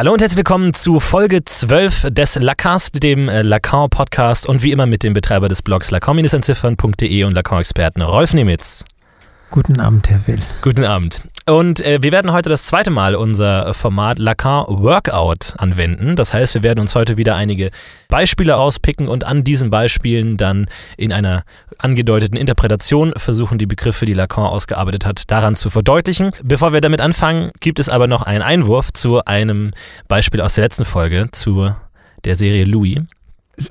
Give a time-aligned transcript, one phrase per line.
[0.00, 4.86] Hallo und herzlich willkommen zu Folge 12 des Lacast, dem äh, Lacan-Podcast und wie immer
[4.86, 8.86] mit dem Betreiber des Blogs lacan-entziffern.de und Lacan-Experten Rolf Nemitz.
[9.50, 10.38] Guten Abend, Herr Will.
[10.62, 11.20] Guten Abend.
[11.46, 16.14] Und äh, wir werden heute das zweite Mal unser Format Lacan Workout anwenden.
[16.14, 17.70] Das heißt, wir werden uns heute wieder einige
[18.08, 20.66] Beispiele auspicken und an diesen Beispielen dann
[20.96, 21.44] in einer
[21.78, 26.30] angedeuteten Interpretation versuchen, die Begriffe, die Lacan ausgearbeitet hat, daran zu verdeutlichen.
[26.44, 29.72] Bevor wir damit anfangen, gibt es aber noch einen Einwurf zu einem
[30.08, 31.74] Beispiel aus der letzten Folge, zu
[32.24, 32.98] der Serie Louis.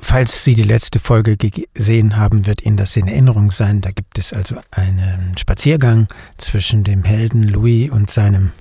[0.02, 3.81] Falls Sie die letzte Folge gesehen haben, wird Ihnen das in Erinnerung sein.
[3.81, 6.07] Da gibt es also einen Spaziergang
[6.38, 8.52] zwischen dem Helden Louis und seinem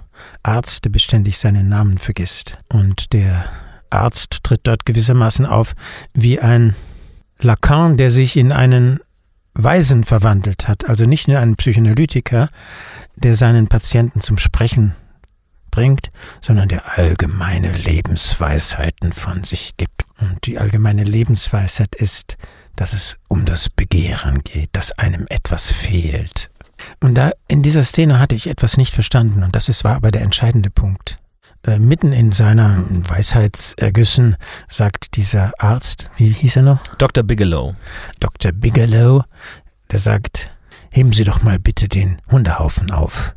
[0.43, 2.57] Arzt, der beständig seinen Namen vergisst.
[2.69, 3.45] Und der
[3.91, 5.75] Arzt tritt dort gewissermaßen auf
[6.15, 6.75] wie ein
[7.41, 9.01] Lacan, der sich in einen
[9.55, 12.49] Weisen verwandelt hat, also nicht in einen Psychoanalytiker,
[13.17, 14.95] der seinen Patienten zum Sprechen
[15.71, 16.11] bringt,
[16.41, 20.08] sondern der allgemeine Lebensweisheiten von sich gibt.
[20.21, 22.37] Und die allgemeine Lebensweisheit ist,
[22.77, 26.51] dass es um das Begehren geht, dass einem etwas fehlt.
[27.01, 30.11] Und da in dieser Szene hatte ich etwas nicht verstanden, und das ist, war aber
[30.11, 31.19] der entscheidende Punkt.
[31.65, 34.37] Äh, mitten in seiner Weisheitsergüssen
[34.69, 36.83] sagt dieser Arzt, wie hieß er noch?
[36.99, 37.25] Dr.
[37.25, 37.75] Bigelow.
[38.21, 38.53] Dr.
[38.53, 39.25] Bigelow,
[39.91, 40.51] der sagt,
[40.91, 43.35] heben Sie doch mal bitte den Hundehaufen auf.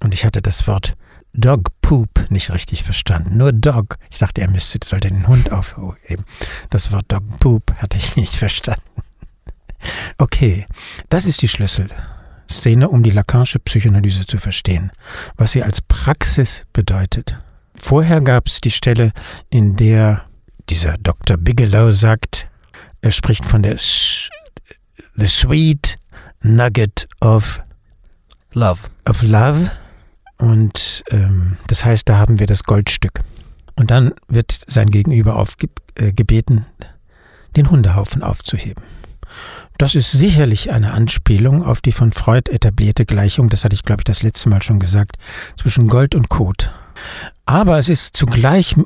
[0.00, 0.94] Und ich hatte das Wort
[1.34, 3.36] Dog Poop nicht richtig verstanden.
[3.36, 3.96] Nur Dog.
[4.10, 6.24] Ich dachte, er müsste, sollte den Hund aufheben.
[6.70, 8.82] Das Wort Dog Poop hatte ich nicht verstanden.
[10.16, 10.66] Okay,
[11.10, 14.92] das ist die Schlüsselszene, um die Lacanische Psychoanalyse zu verstehen,
[15.36, 17.38] was sie als Praxis bedeutet.
[17.82, 19.12] Vorher gab es die Stelle,
[19.50, 20.24] in der
[20.70, 21.36] dieser Dr.
[21.36, 22.46] Bigelow sagt,
[23.02, 25.98] er spricht von der the sweet
[26.40, 27.60] nugget of
[28.54, 28.88] love.
[29.06, 29.70] Of love
[30.38, 33.20] und ähm, das heißt, da haben wir das Goldstück.
[33.76, 36.84] Und dann wird sein Gegenüber aufgebeten, äh,
[37.56, 38.82] den Hundehaufen aufzuheben.
[39.78, 44.00] Das ist sicherlich eine Anspielung auf die von Freud etablierte Gleichung, das hatte ich, glaube
[44.00, 45.16] ich, das letzte Mal schon gesagt,
[45.60, 46.70] zwischen Gold und Kot.
[47.44, 48.76] Aber es ist zugleich,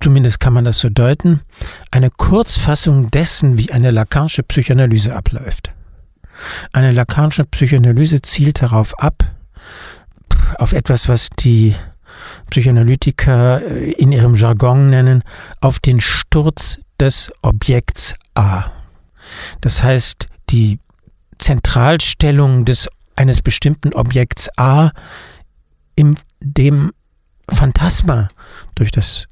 [0.00, 1.40] zumindest kann man das so deuten,
[1.90, 5.70] eine Kurzfassung dessen, wie eine Lacanische Psychoanalyse abläuft.
[6.72, 9.35] Eine Lacanische Psychoanalyse zielt darauf ab,
[10.58, 11.74] auf etwas, was die
[12.50, 15.22] Psychoanalytiker äh, in ihrem Jargon nennen,
[15.60, 18.64] auf den Sturz des Objekts A.
[19.60, 20.78] Das heißt, die
[21.38, 24.92] Zentralstellung des, eines bestimmten Objekts A
[25.94, 26.92] in dem
[27.48, 28.28] Phantasma,
[28.74, 29.26] durch das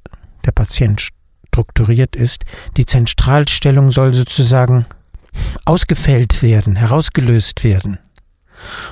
[0.44, 1.00] der Patient
[1.48, 2.44] strukturiert ist,
[2.76, 4.84] die Zentralstellung soll sozusagen
[5.64, 7.98] ausgefällt werden, herausgelöst werden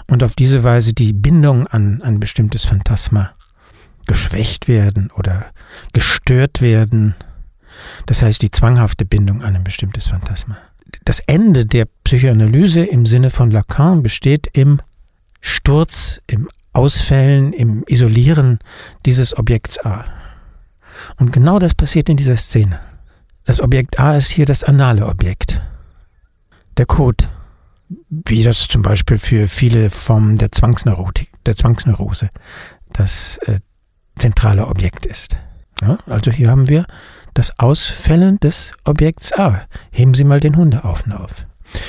[0.08, 3.32] und auf diese Weise die Bindung an ein bestimmtes Phantasma
[4.06, 5.46] geschwächt werden oder
[5.92, 7.14] gestört werden.
[8.06, 10.58] Das heißt die zwanghafte Bindung an ein bestimmtes Phantasma.
[11.04, 14.80] Das Ende der Psychoanalyse im Sinne von Lacan besteht im
[15.40, 18.58] Sturz, im Ausfällen, im Isolieren
[19.04, 20.04] dieses Objekts A.
[21.16, 22.80] Und genau das passiert in dieser Szene.
[23.44, 25.60] Das Objekt A ist hier das anale Objekt.
[26.76, 27.24] Der Code
[28.08, 32.30] wie das zum Beispiel für viele Formen der Zwangsneurotik, der Zwangsneurose
[32.92, 33.58] das äh,
[34.16, 35.36] zentrale Objekt ist.
[35.80, 36.86] Ja, also hier haben wir
[37.34, 39.62] das Ausfällen des Objekts A.
[39.90, 41.46] Heben Sie mal den Hundehaufen auf.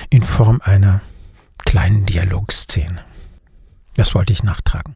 [0.09, 1.01] In Form einer
[1.59, 3.01] kleinen Dialogszene.
[3.95, 4.93] Das wollte ich nachtragen.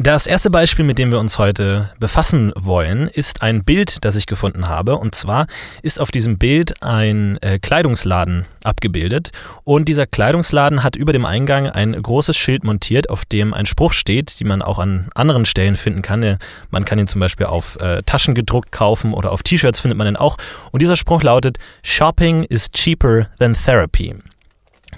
[0.00, 4.26] Das erste Beispiel, mit dem wir uns heute befassen wollen, ist ein Bild, das ich
[4.26, 4.96] gefunden habe.
[4.96, 5.48] Und zwar
[5.82, 9.32] ist auf diesem Bild ein äh, Kleidungsladen abgebildet.
[9.64, 13.92] Und dieser Kleidungsladen hat über dem Eingang ein großes Schild montiert, auf dem ein Spruch
[13.92, 16.38] steht, die man auch an anderen Stellen finden kann.
[16.70, 20.06] Man kann ihn zum Beispiel auf äh, Taschen gedruckt kaufen oder auf T-Shirts findet man
[20.06, 20.36] ihn auch.
[20.70, 24.14] Und dieser Spruch lautet, Shopping is cheaper than therapy.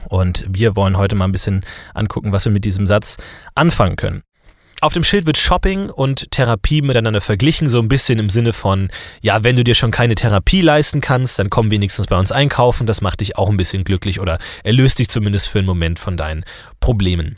[0.08, 3.16] Und wir wollen heute mal ein bisschen angucken, was wir mit diesem Satz
[3.54, 4.24] anfangen können.
[4.82, 8.88] Auf dem Schild wird Shopping und Therapie miteinander verglichen, so ein bisschen im Sinne von,
[9.20, 12.86] ja, wenn du dir schon keine Therapie leisten kannst, dann komm wenigstens bei uns einkaufen,
[12.86, 16.16] das macht dich auch ein bisschen glücklich oder erlöst dich zumindest für einen Moment von
[16.16, 16.46] deinen
[16.80, 17.36] Problemen.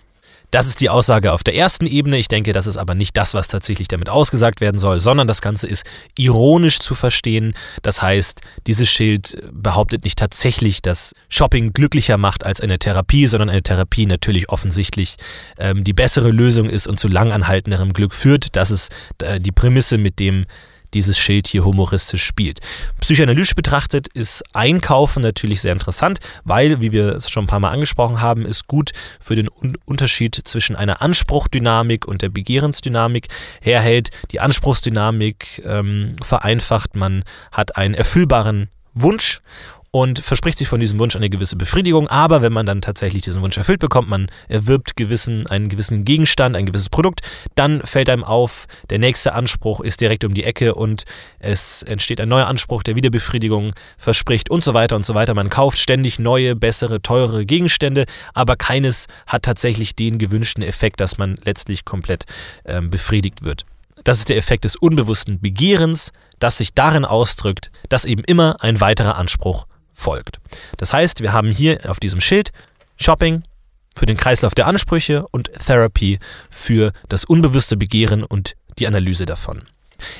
[0.52, 2.18] Das ist die Aussage auf der ersten Ebene.
[2.18, 5.40] Ich denke, das ist aber nicht das, was tatsächlich damit ausgesagt werden soll, sondern das
[5.40, 5.86] Ganze ist
[6.18, 7.54] ironisch zu verstehen.
[7.80, 13.48] Das heißt, dieses Schild behauptet nicht tatsächlich, dass Shopping glücklicher macht als eine Therapie, sondern
[13.48, 15.16] eine Therapie natürlich offensichtlich
[15.58, 18.54] ähm, die bessere Lösung ist und zu langanhaltenderem Glück führt.
[18.54, 20.44] Das ist äh, die Prämisse, mit dem
[20.94, 22.60] dieses Schild hier humoristisch spielt.
[23.00, 27.70] Psychoanalytisch betrachtet ist Einkaufen natürlich sehr interessant, weil, wie wir es schon ein paar Mal
[27.70, 33.28] angesprochen haben, es gut für den Un Unterschied zwischen einer Anspruchdynamik und der Begehrensdynamik
[33.60, 34.10] herhält.
[34.30, 39.40] Die Anspruchsdynamik ähm, vereinfacht, man hat einen erfüllbaren Wunsch
[39.92, 43.42] und verspricht sich von diesem Wunsch eine gewisse Befriedigung, aber wenn man dann tatsächlich diesen
[43.42, 47.20] Wunsch erfüllt bekommt, man erwirbt gewissen, einen gewissen Gegenstand, ein gewisses Produkt,
[47.56, 51.04] dann fällt einem auf, der nächste Anspruch ist direkt um die Ecke und
[51.38, 55.34] es entsteht ein neuer Anspruch, der wieder Befriedigung verspricht und so weiter und so weiter.
[55.34, 61.18] Man kauft ständig neue, bessere, teurere Gegenstände, aber keines hat tatsächlich den gewünschten Effekt, dass
[61.18, 62.24] man letztlich komplett
[62.64, 63.66] ähm, befriedigt wird.
[64.04, 68.80] Das ist der Effekt des unbewussten Begehrens, das sich darin ausdrückt, dass eben immer ein
[68.80, 70.38] weiterer Anspruch folgt.
[70.76, 72.50] Das heißt, wir haben hier auf diesem Schild
[72.96, 73.42] Shopping
[73.94, 76.18] für den Kreislauf der Ansprüche und Therapy
[76.50, 79.62] für das unbewusste Begehren und die Analyse davon.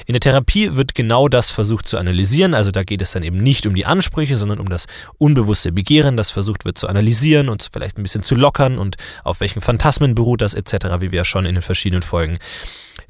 [0.06, 3.42] In der Therapie wird genau das versucht zu analysieren, also da geht es dann eben
[3.42, 4.86] nicht um die Ansprüche, sondern um das
[5.18, 9.40] unbewusste Begehren, das versucht wird zu analysieren und vielleicht ein bisschen zu lockern und auf
[9.40, 12.38] welchen Phantasmen beruht das etc., wie wir ja schon in den verschiedenen Folgen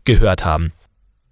[0.04, 0.72] gehört haben.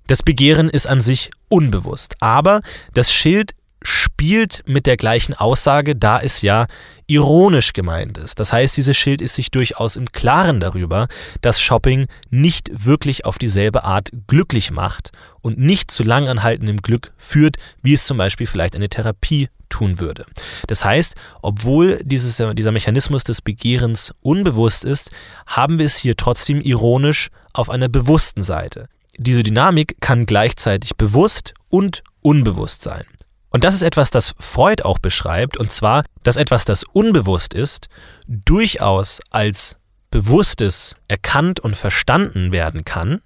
[0.06, 2.62] Das Begehren ist an sich unbewusst, aber
[2.94, 6.66] das Schild spielt mit der gleichen Aussage, da es ja
[7.06, 8.38] ironisch gemeint ist.
[8.38, 11.08] Das heißt, dieses Schild ist sich durchaus im Klaren darüber,
[11.40, 15.10] dass Shopping nicht wirklich auf dieselbe Art glücklich macht
[15.40, 20.26] und nicht zu langanhaltendem Glück führt, wie es zum Beispiel vielleicht eine Therapie tun würde.
[20.66, 25.10] Das heißt, obwohl dieses, dieser Mechanismus des Begehrens unbewusst ist,
[25.46, 28.86] haben wir es hier trotzdem ironisch auf einer bewussten Seite.
[29.16, 33.04] Diese Dynamik kann gleichzeitig bewusst und unbewusst sein.
[33.50, 37.88] Und das ist etwas, das Freud auch beschreibt, und zwar, dass etwas, das unbewusst ist,
[38.26, 39.76] durchaus als
[40.10, 43.20] Bewusstes erkannt und verstanden werden kann,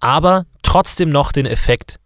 [0.00, 1.98] aber trotzdem noch den Effekt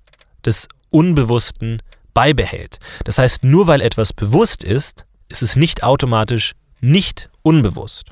[0.45, 1.83] des Unbewussten
[2.15, 2.79] beibehält.
[3.05, 8.11] Das heißt, nur weil etwas bewusst ist, ist es nicht automatisch nicht unbewusst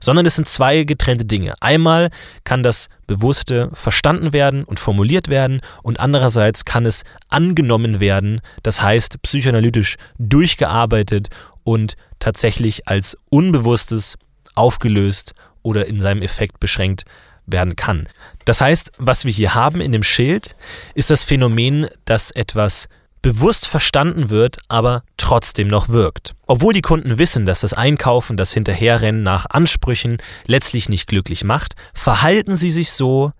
[0.00, 1.54] sondern es sind zwei getrennte Dinge.
[1.60, 2.10] Einmal
[2.44, 8.82] kann das Bewusste verstanden werden und formuliert werden und andererseits kann es angenommen werden, das
[8.82, 11.28] heißt psychoanalytisch durchgearbeitet
[11.64, 14.16] und tatsächlich als Unbewusstes
[14.54, 17.04] aufgelöst oder in seinem Effekt beschränkt
[17.46, 18.08] werden kann.
[18.44, 20.56] Das heißt, was wir hier haben in dem Schild,
[20.94, 22.88] ist das Phänomen, dass etwas
[23.22, 26.34] bewusst verstanden wird, aber trotzdem noch wirkt.
[26.46, 31.74] Obwohl die Kunden wissen, dass das Einkaufen, das Hinterherrennen nach Ansprüchen letztlich nicht glücklich macht,
[31.94, 33.32] verhalten sie sich so,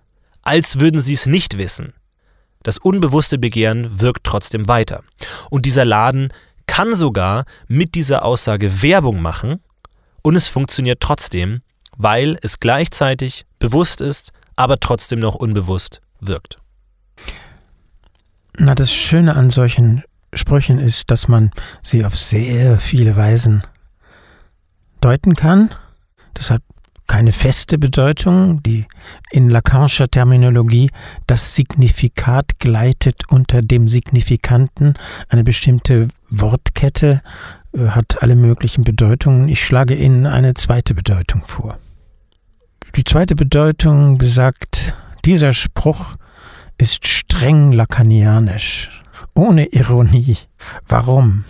[0.42, 1.92] als würden sie es nicht wissen.
[2.62, 5.04] Das unbewusste Begehren wirkt trotzdem weiter.
[5.50, 6.32] Und dieser Laden
[6.66, 9.60] kann sogar mit dieser Aussage Werbung machen
[10.22, 11.60] und es funktioniert trotzdem,
[11.96, 16.58] weil es gleichzeitig bewusst ist, aber trotzdem noch unbewusst wirkt.
[18.58, 21.50] Na, das Schöne an solchen Sprüchen ist, dass man
[21.82, 23.62] sie auf sehr viele Weisen
[25.00, 25.70] deuten kann.
[26.34, 26.62] Das hat
[27.06, 28.62] keine feste Bedeutung.
[28.62, 28.86] Die
[29.30, 30.90] in Lacanischer Terminologie
[31.26, 34.94] das Signifikat gleitet unter dem Signifikanten.
[35.28, 37.22] Eine bestimmte Wortkette
[37.72, 39.48] äh, hat alle möglichen Bedeutungen.
[39.48, 41.78] Ich schlage Ihnen eine zweite Bedeutung vor.
[42.94, 44.94] Die zweite Bedeutung besagt,
[45.24, 46.16] dieser Spruch
[46.78, 49.02] ist streng lakanianisch,
[49.34, 50.36] ohne Ironie.
[50.86, 51.44] Warum?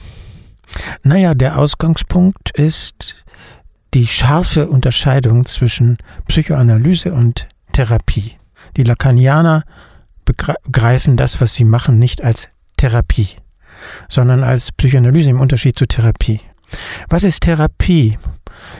[1.02, 3.24] Naja, der Ausgangspunkt ist
[3.94, 5.96] die scharfe Unterscheidung zwischen
[6.28, 8.36] Psychoanalyse und Therapie.
[8.76, 9.64] Die Lacanianer
[10.24, 13.28] begreifen das, was sie machen, nicht als Therapie,
[14.08, 16.40] sondern als Psychoanalyse im Unterschied zu Therapie.
[17.08, 18.18] Was ist Therapie?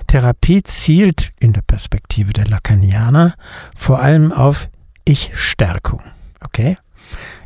[0.06, 3.34] Therapie zielt in der Perspektive der Lacanianer
[3.74, 4.68] vor allem auf
[5.04, 6.02] Ich-Stärkung.
[6.46, 6.78] Okay?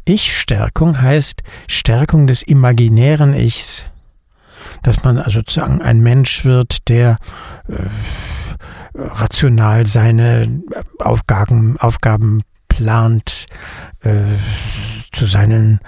[0.04, 3.84] Ich-Stärkung heißt Stärkung des imaginären Ichs.
[4.82, 7.16] Dass man also sozusagen ein Mensch wird, der
[7.68, 7.74] äh,
[8.94, 10.62] rational seine
[10.98, 13.46] Aufgaben, Aufgaben plant,
[14.00, 14.22] äh,
[15.12, 15.80] zu seinen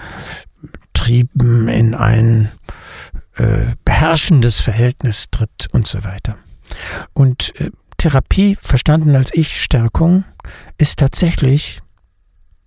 [0.93, 2.51] Trieben in ein
[3.35, 6.37] äh, beherrschendes Verhältnis tritt und so weiter.
[7.13, 10.25] Und äh, Therapie, verstanden als Ich-Stärkung,
[10.77, 11.79] ist tatsächlich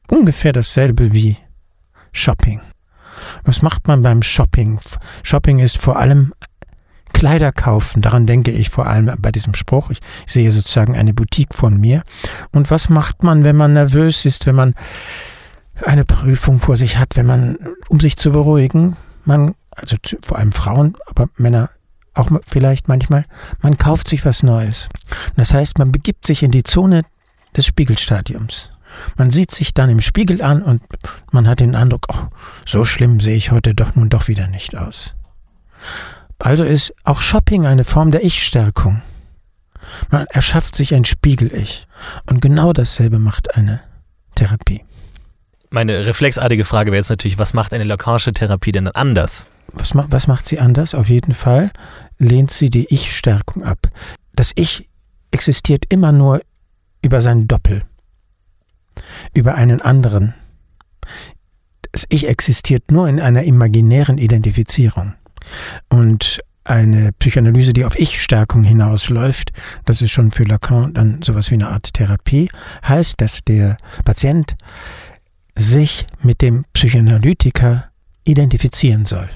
[0.08, 1.36] ungefähr dasselbe wie
[2.12, 2.60] Shopping.
[3.44, 4.80] Was macht man beim Shopping?
[5.22, 6.32] Shopping ist vor allem
[7.12, 8.02] Kleider kaufen.
[8.02, 9.90] Daran denke ich vor allem bei diesem Spruch.
[9.90, 12.02] Ich sehe sozusagen eine Boutique von mir.
[12.52, 14.74] Und was macht man, wenn man nervös ist, wenn man
[15.84, 17.58] eine Prüfung vor sich hat, wenn man,
[17.88, 21.70] um sich zu beruhigen, man, also vor allem Frauen, aber Männer
[22.14, 23.26] auch vielleicht manchmal,
[23.60, 24.88] man kauft sich was Neues.
[25.36, 27.02] Das heißt, man begibt sich in die Zone
[27.56, 28.70] des Spiegelstadiums.
[29.16, 30.82] Man sieht sich dann im Spiegel an und
[31.32, 32.26] man hat den Eindruck, oh,
[32.64, 35.14] so schlimm sehe ich heute doch nun doch wieder nicht aus.
[36.38, 39.02] Also ist auch Shopping eine Form der Ich-Stärkung.
[40.10, 41.86] Man erschafft sich ein Spiegel-Ich.
[42.26, 43.80] Und genau dasselbe macht eine
[44.34, 44.84] Therapie.
[45.70, 49.48] Meine reflexartige Frage wäre jetzt natürlich, was macht eine Lacage-Therapie denn anders?
[49.72, 50.94] Was, was macht sie anders?
[50.94, 51.70] Auf jeden Fall
[52.18, 53.78] lehnt sie die Ich-Stärkung ab.
[54.34, 54.88] Das Ich
[55.32, 56.40] existiert immer nur
[57.02, 57.82] über sein Doppel,
[59.36, 60.34] über einen anderen.
[61.92, 65.14] Das Ich existiert nur in einer imaginären Identifizierung.
[65.88, 69.52] Und eine Psychoanalyse, die auf Ich-Stärkung hinausläuft,
[69.84, 72.48] das ist schon für Lacan dann sowas wie eine Art Therapie,
[72.86, 74.56] heißt, dass der Patient
[75.54, 77.84] sich mit dem Psychoanalytiker
[78.24, 79.28] identifizieren soll.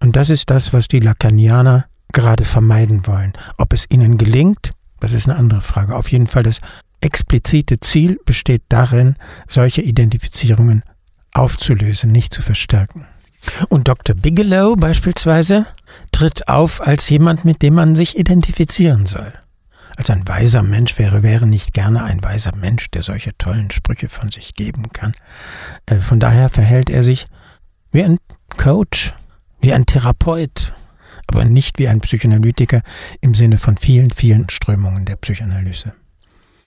[0.00, 3.32] Und das ist das, was die Lacanianer gerade vermeiden wollen.
[3.58, 5.94] Ob es ihnen gelingt, das ist eine andere Frage.
[5.94, 6.60] Auf jeden Fall das
[7.00, 10.82] explizite Ziel besteht darin, solche Identifizierungen
[11.32, 13.06] aufzulösen, nicht zu verstärken.
[13.68, 14.16] Und Dr.
[14.16, 15.66] Bigelow beispielsweise
[16.10, 19.28] tritt auf als jemand, mit dem man sich identifizieren soll.
[19.96, 24.08] Als ein weiser Mensch wäre, wäre nicht gerne ein weiser Mensch, der solche tollen Sprüche
[24.08, 25.14] von sich geben kann.
[25.86, 27.24] Äh, von daher verhält er sich
[27.92, 28.18] wie ein
[28.58, 29.14] Coach,
[29.60, 30.74] wie ein Therapeut,
[31.28, 32.82] aber nicht wie ein Psychoanalytiker
[33.22, 35.94] im Sinne von vielen, vielen Strömungen der Psychoanalyse.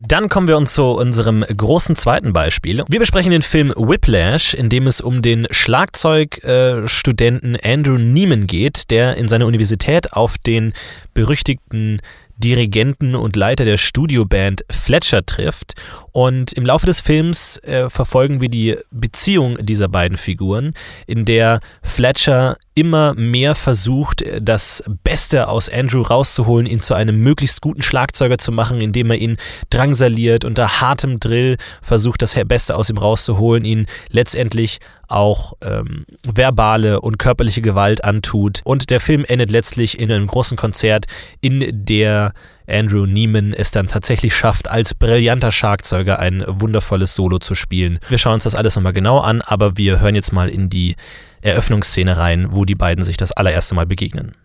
[0.01, 2.85] Dann kommen wir uns zu unserem großen zweiten Beispiel.
[2.87, 9.17] Wir besprechen den Film Whiplash, in dem es um den Schlagzeugstudenten Andrew Neiman geht, der
[9.17, 10.71] in seiner Universität auf den
[11.13, 12.01] berüchtigten
[12.37, 15.73] Dirigenten und Leiter der Studioband Fletcher trifft.
[16.13, 20.75] Und im Laufe des Films äh, verfolgen wir die Beziehung dieser beiden Figuren,
[21.07, 27.61] in der Fletcher immer mehr versucht, das Beste aus Andrew rauszuholen, ihn zu einem möglichst
[27.61, 29.35] guten Schlagzeuger zu machen, indem er ihn
[29.69, 37.01] drangsaliert, unter hartem Drill versucht, das Beste aus ihm rauszuholen, ihn letztendlich auch ähm, verbale
[37.01, 38.61] und körperliche Gewalt antut.
[38.63, 41.05] Und der Film endet letztlich in einem großen Konzert,
[41.41, 42.31] in der
[42.65, 47.99] Andrew Neiman es dann tatsächlich schafft, als brillanter Schlagzeuger ein wundervolles Solo zu spielen.
[48.07, 50.95] Wir schauen uns das alles nochmal genau an, aber wir hören jetzt mal in die
[51.41, 54.35] Eröffnungsszene rein, wo die beiden sich das allererste Mal begegnen.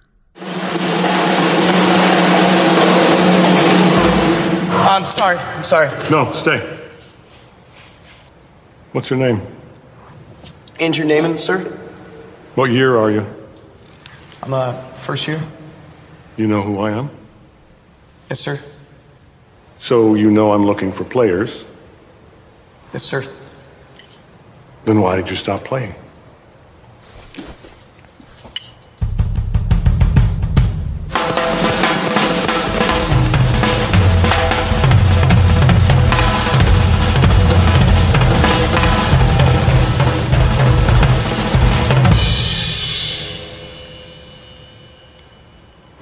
[4.87, 5.37] I'm sorry.
[5.57, 5.89] I'm sorry.
[6.11, 6.63] No, stay.
[8.93, 9.41] What's your name?
[10.79, 11.59] Andrew Naaman, sir.
[12.55, 13.27] What year are you?
[14.43, 15.41] I'm uh first year.
[16.37, 17.11] You know who I am?
[18.29, 18.59] Yes, sir.
[19.79, 21.65] So you know I'm looking for players.
[22.93, 23.25] Yes, sir.
[24.85, 25.95] Then why did you stop playing?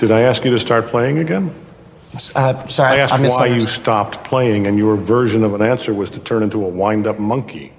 [0.02, 1.54] Did I ask you to start playing again?
[2.34, 5.94] Uh, sorry, I asked I why you stopped playing, and your version of an answer
[5.94, 7.72] was to turn into a wind up monkey.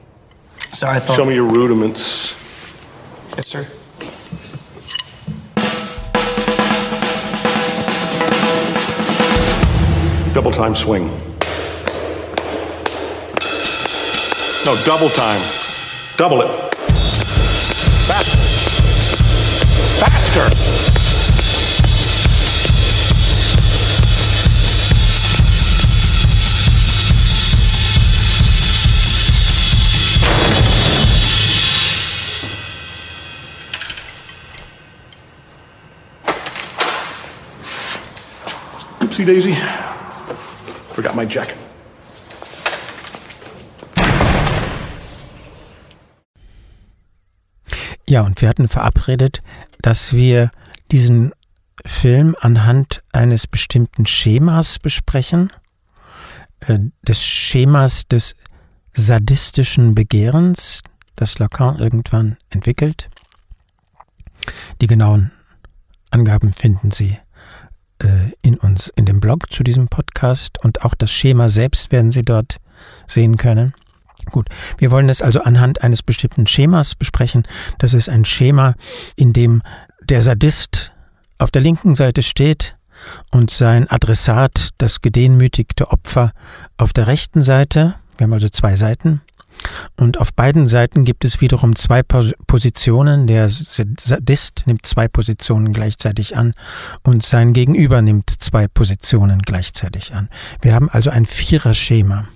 [0.72, 1.18] Sorry, I thought.
[1.18, 2.38] Show me your rudiments.
[3.36, 3.68] Yes, sir.
[10.34, 11.08] Double time swing.
[14.64, 15.42] No, double time.
[16.16, 16.74] Double it.
[18.08, 18.38] Faster.
[20.00, 20.83] Faster.
[39.14, 39.56] Oopsie daisy.
[40.96, 41.56] Forgot my jacket.
[48.08, 49.42] Ja, und wir hatten verabredet,
[49.84, 50.50] dass wir
[50.92, 51.32] diesen
[51.86, 55.54] Film anhand eines bestimmten Schemas besprechen,
[56.62, 58.36] äh, des Schemas des
[58.94, 60.82] sadistischen Begehrens,
[61.16, 63.12] das Lacan irgendwann entwickelt.
[64.82, 65.32] Die genauen
[66.10, 67.16] Angaben finden Sie
[68.42, 72.24] in uns in dem Blog zu diesem Podcast und auch das Schema selbst werden Sie
[72.24, 72.58] dort
[73.08, 73.74] sehen können.
[74.32, 77.44] Gut, wir wollen es also anhand eines bestimmten Schemas besprechen.
[77.78, 78.76] Das ist ein Schema,
[79.16, 79.62] in dem
[80.10, 80.92] der Sadist
[81.38, 82.78] auf der linken Seite steht
[83.32, 86.32] und sein Adressat, das gedemütigte Opfer,
[86.78, 87.96] auf der rechten Seite.
[88.18, 89.22] Wir haben also zwei Seiten.
[89.96, 93.28] Und auf beiden Seiten gibt es wiederum zwei Pos Positionen.
[93.28, 96.54] Der Sadist nimmt zwei Positionen gleichzeitig an
[97.04, 100.30] und sein Gegenüber nimmt zwei Positionen gleichzeitig an.
[100.62, 102.28] Wir haben also ein Viererschema.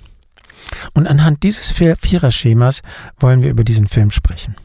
[0.94, 2.82] Und anhand dieses Viererschemas
[3.18, 4.56] wollen wir über diesen Film sprechen.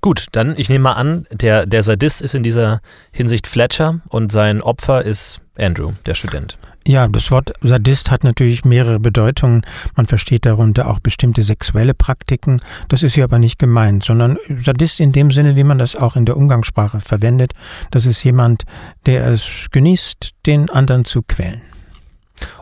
[0.00, 4.30] Gut, dann ich nehme mal an, der, der Sadist ist in dieser Hinsicht Fletcher und
[4.30, 6.58] sein Opfer ist Andrew, der Student.
[6.86, 9.66] Ja, das Wort Sadist hat natürlich mehrere Bedeutungen.
[9.96, 12.60] Man versteht darunter auch bestimmte sexuelle Praktiken.
[12.88, 16.14] Das ist hier aber nicht gemeint, sondern Sadist in dem Sinne, wie man das auch
[16.14, 17.54] in der Umgangssprache verwendet.
[17.90, 18.62] Das ist jemand,
[19.04, 21.60] der es genießt, den anderen zu quälen.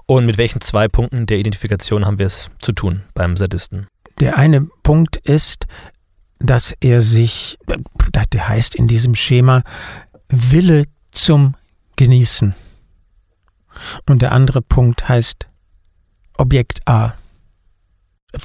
[0.07, 3.89] Und mit welchen zwei Punkten der Identifikation haben wir es zu tun beim Sadisten?
[4.21, 5.67] Der eine Punkt ist,
[6.39, 7.59] dass er sich,
[8.33, 9.65] der heißt in diesem Schema,
[10.31, 11.57] Wille zum
[11.97, 12.55] Genießen.
[14.09, 15.47] Und der andere Punkt heißt
[16.37, 17.15] Objekt A.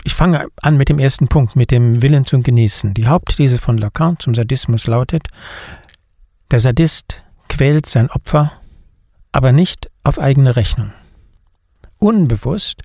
[0.04, 2.94] Ich fange an mit dem ersten Punkt, mit dem Willen zum Genießen.
[2.94, 5.28] Die Hauptthese von Lacan zum Sadismus lautet,
[6.52, 8.52] der Sadist quält sein Opfer,
[9.32, 10.94] aber nicht auf eigene Rechnung.
[11.98, 12.82] Unbewusst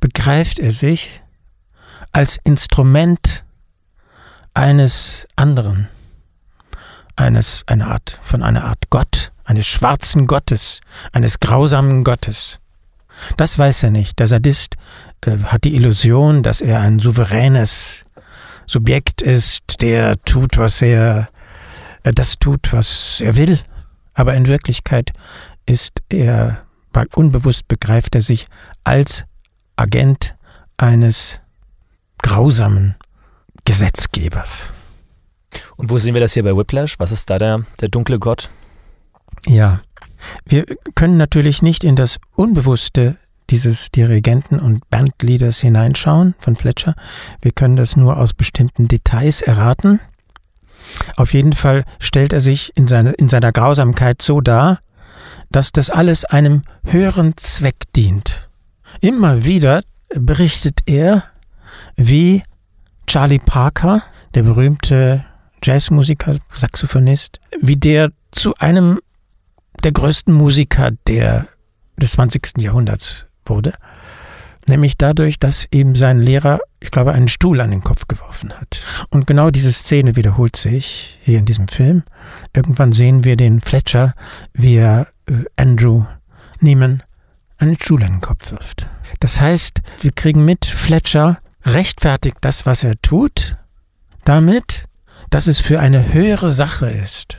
[0.00, 1.22] begreift er sich
[2.12, 3.44] als Instrument
[4.54, 5.88] eines anderen,
[7.16, 10.80] eines, eine Art, von einer Art Gott, eines schwarzen Gottes,
[11.12, 12.58] eines grausamen Gottes.
[13.36, 14.18] Das weiß er nicht.
[14.18, 14.76] Der Sadist
[15.22, 18.04] äh, hat die Illusion, dass er ein souveränes
[18.66, 21.28] Subjekt ist, der tut, was er,
[22.02, 23.58] äh, das tut, was er will.
[24.14, 25.12] Aber in Wirklichkeit
[25.66, 26.64] ist er,
[27.14, 28.46] unbewusst begreift er sich
[28.84, 29.24] als
[29.76, 30.34] Agent
[30.76, 31.40] eines
[32.22, 32.96] grausamen
[33.64, 34.66] Gesetzgebers.
[35.76, 36.98] Und wo sehen wir das hier bei Whiplash?
[36.98, 38.50] Was ist da der, der dunkle Gott?
[39.46, 39.80] Ja,
[40.44, 43.16] wir können natürlich nicht in das Unbewusste
[43.50, 46.94] dieses Dirigenten und Bandleaders hineinschauen von Fletcher.
[47.40, 50.00] Wir können das nur aus bestimmten Details erraten.
[51.16, 54.78] Auf jeden Fall stellt er sich in, seine, in seiner Grausamkeit so dar,
[55.50, 58.48] dass das alles einem höheren Zweck dient.
[59.00, 59.82] Immer wieder
[60.14, 61.24] berichtet er,
[61.96, 62.42] wie
[63.06, 64.02] Charlie Parker,
[64.34, 65.24] der berühmte
[65.62, 68.98] Jazzmusiker, Saxophonist, wie der zu einem
[69.84, 71.48] der größten Musiker der,
[71.96, 72.58] des 20.
[72.58, 73.74] Jahrhunderts wurde.
[74.68, 78.80] Nämlich dadurch, dass ihm sein Lehrer, ich glaube, einen Stuhl an den Kopf geworfen hat.
[79.10, 82.04] Und genau diese Szene wiederholt sich hier in diesem Film.
[82.54, 84.14] Irgendwann sehen wir den Fletcher,
[84.52, 86.04] wie er äh, Andrew
[86.60, 87.02] Neiman
[87.58, 88.88] einen Stuhl an den Kopf wirft.
[89.18, 93.56] Das heißt, wir kriegen mit, Fletcher rechtfertigt das, was er tut,
[94.24, 94.84] damit,
[95.30, 97.38] dass es für eine höhere Sache ist.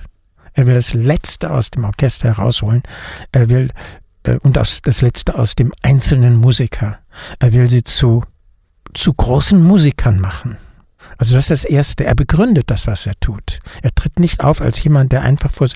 [0.53, 2.83] Er will das Letzte aus dem Orchester herausholen.
[3.31, 3.69] Er will
[4.23, 6.99] äh, und aus, das Letzte aus dem einzelnen Musiker.
[7.39, 8.23] Er will sie zu,
[8.93, 10.57] zu großen Musikern machen.
[11.17, 12.05] Also das ist das Erste.
[12.05, 13.59] Er begründet das, was er tut.
[13.81, 15.67] Er tritt nicht auf als jemand, der einfach, vor,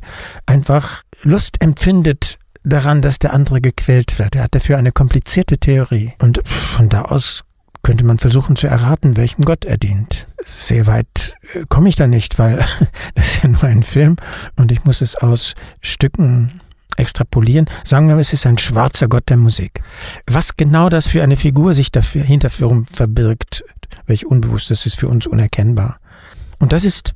[0.45, 4.35] einfach Lust empfindet daran, dass der andere gequält wird.
[4.35, 6.13] Er hat dafür eine komplizierte Theorie.
[6.19, 7.43] Und von da aus
[7.83, 10.26] könnte man versuchen zu erraten, welchem Gott er dient.
[10.45, 12.57] Sehr weit äh, komme ich da nicht, weil
[13.15, 14.17] das ist ja nur ein Film
[14.55, 16.61] und ich muss es aus Stücken
[16.97, 17.67] extrapolieren.
[17.83, 19.81] Sagen wir es ist ein schwarzer Gott der Musik.
[20.25, 23.63] Was genau das für eine Figur sich dafür hinterführen verbirgt,
[24.05, 25.99] welch unbewusst, das ist für uns unerkennbar.
[26.59, 27.13] Und das ist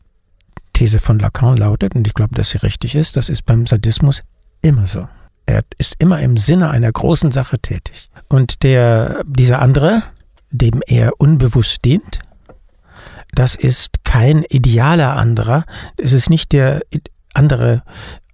[0.74, 4.24] These von Lacan lautet, und ich glaube, dass sie richtig ist, das ist beim Sadismus
[4.62, 5.08] immer so.
[5.46, 8.08] Er ist immer im Sinne einer großen Sache tätig.
[8.30, 10.04] Und der, dieser andere,
[10.52, 12.20] dem er unbewusst dient.
[13.34, 15.66] Das ist kein idealer anderer.
[15.98, 16.82] Es ist nicht der
[17.34, 17.84] andere,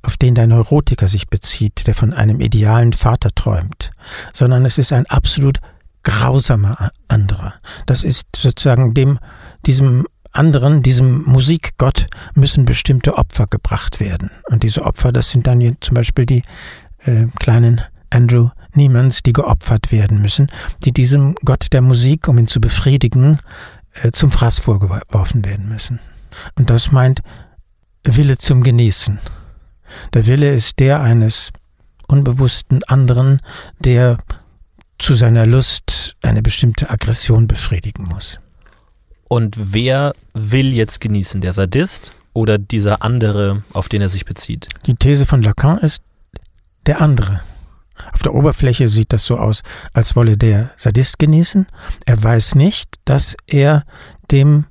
[0.02, 3.92] auf den der Neurotiker sich bezieht, der von einem idealen Vater träumt,
[4.34, 5.60] sondern es ist ein absolut
[6.04, 7.56] grausamer anderer.
[7.86, 9.20] Das ist sozusagen dem,
[9.66, 14.32] diesem anderen, diesem Musikgott, müssen bestimmte Opfer gebracht werden.
[14.50, 16.44] Und diese Opfer, das sind dann zum Beispiel die
[17.04, 20.50] äh, kleinen Andrew Niemands, die geopfert werden müssen,
[20.86, 23.38] die diesem Gott der Musik, um ihn zu befriedigen,
[24.12, 26.00] zum Fraß vorgeworfen werden müssen.
[26.56, 27.22] Und das meint
[28.04, 29.20] Wille zum Genießen.
[30.14, 31.52] Der Wille ist der eines
[32.08, 33.42] unbewussten anderen,
[33.80, 34.18] der
[34.98, 38.40] zu seiner Lust eine bestimmte Aggression befriedigen muss.
[39.30, 41.42] Und wer will jetzt genießen?
[41.42, 44.68] Der Sadist oder dieser andere, auf den er sich bezieht?
[44.86, 46.02] Die These von Lacan ist
[46.86, 47.42] der andere.
[48.14, 51.68] Auf der Oberfläche sieht das so aus, als wolle der Sadist genießen.
[52.06, 53.84] Er weiß nicht, dass er
[54.32, 54.66] dem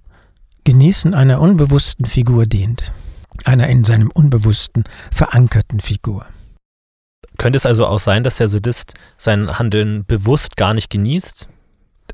[0.64, 2.92] Genießen einer unbewussten Figur dient.
[3.44, 6.26] Einer in seinem Unbewussten verankerten Figur.
[7.38, 11.48] Könnte es also auch sein, dass der Sadist sein Handeln bewusst gar nicht genießt?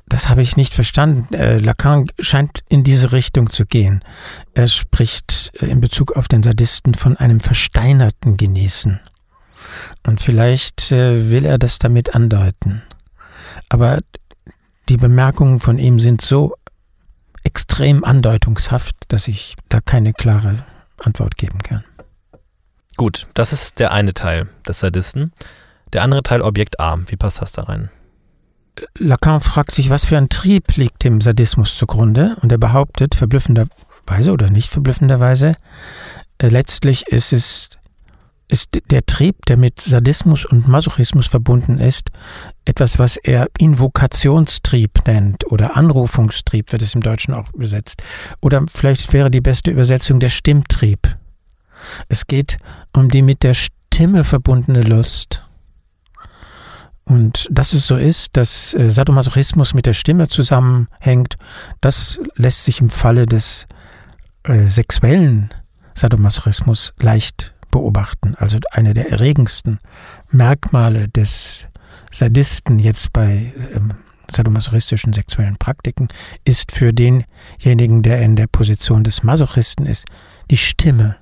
[0.07, 1.33] Das habe ich nicht verstanden.
[1.33, 4.05] Äh, Lacan scheint in diese Richtung zu gehen.
[4.53, 9.01] Er spricht äh, in Bezug auf den Sadisten von einem versteinerten Genießen.
[10.07, 12.83] Und vielleicht äh, will er das damit andeuten.
[13.69, 13.99] Aber
[14.89, 16.55] die Bemerkungen von ihm sind so
[17.45, 20.65] extrem andeutungshaft, dass ich da keine klare
[20.99, 21.85] Antwort geben kann.
[22.97, 25.33] Gut, das ist der eine Teil des Sadisten.
[25.93, 26.99] Der andere Teil Objekt A.
[27.07, 27.91] Wie passt das da rein?
[28.99, 34.33] Lacan fragt sich, was für ein Trieb liegt dem Sadismus zugrunde und er behauptet, verblüffenderweise
[34.33, 35.55] oder nicht verblüffenderweise,
[36.39, 37.71] äh, letztlich ist es
[38.53, 42.11] ist der Trieb, der mit Sadismus und Masochismus verbunden ist,
[42.67, 48.03] etwas, was er Invokationstrieb nennt oder Anrufungstrieb, wird es im Deutschen auch übersetzt.
[48.41, 51.17] Oder vielleicht wäre die beste Übersetzung der Stimmtrieb.
[52.09, 52.59] Es geht
[52.93, 55.45] um die mit der Stimme verbundene Lust.
[57.05, 61.37] Und dass es so ist, dass äh, Sadomasochismus mit der Stimme zusammenhängt,
[61.81, 63.67] das lässt sich im Falle des
[64.45, 65.53] äh, sexuellen
[65.95, 68.37] Sadomasochismus leicht beobachten.
[68.37, 69.81] Also eine der erregendsten
[70.31, 71.65] Merkmale des
[72.13, 73.95] Sadisten jetzt bei ähm,
[74.31, 76.07] sadomasochistischen sexuellen Praktiken
[76.45, 80.07] ist für denjenigen, der in der Position des Masochisten ist,
[80.51, 81.17] die Stimme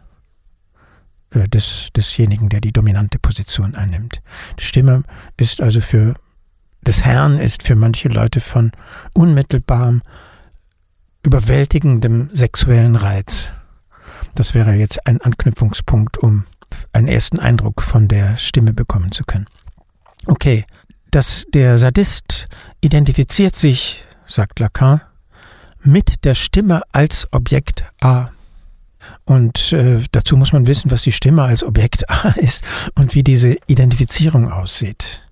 [1.30, 4.20] äh, des, desjenigen, der die dominante Position einnimmt.
[4.58, 5.04] Die Stimme
[5.38, 6.14] ist also für
[6.82, 8.72] des Herrn ist für manche Leute von
[9.12, 10.02] unmittelbarem,
[11.22, 13.52] überwältigendem sexuellen Reiz.
[14.34, 16.44] Das wäre jetzt ein Anknüpfungspunkt, um
[16.92, 19.46] einen ersten Eindruck von der Stimme bekommen zu können.
[20.26, 20.64] Okay,
[21.10, 22.46] dass der Sadist
[22.80, 25.00] identifiziert sich, sagt Lacan,
[25.82, 28.28] mit der Stimme als Objekt A.
[29.24, 32.62] Und äh, dazu muss man wissen, was die Stimme als Objekt A ist
[32.94, 35.26] und wie diese Identifizierung aussieht.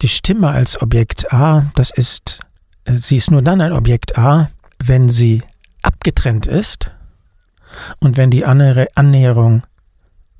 [0.00, 2.40] Die Stimme als Objekt A, das ist,
[2.84, 5.42] äh, sie ist nur dann ein Objekt A, wenn sie
[5.82, 6.90] abgetrennt ist
[8.00, 9.62] und wenn die Annäherung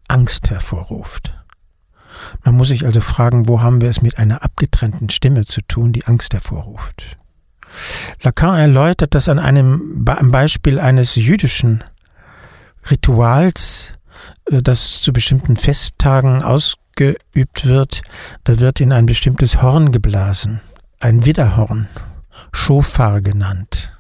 [0.09, 1.33] Angst hervorruft.
[2.45, 5.93] Man muss sich also fragen, wo haben wir es mit einer abgetrennten Stimme zu tun,
[5.93, 7.17] die Angst hervorruft.
[8.23, 11.83] Lacan erläutert das an einem am Beispiel eines jüdischen
[12.91, 13.95] Rituals,
[14.51, 18.03] äh, das zu bestimmten Festtagen ausgeübt wird.
[18.45, 20.61] Da wird in ein bestimmtes Horn geblasen,
[21.01, 21.89] ein Widderhorn,
[22.53, 23.97] Schofar genannt.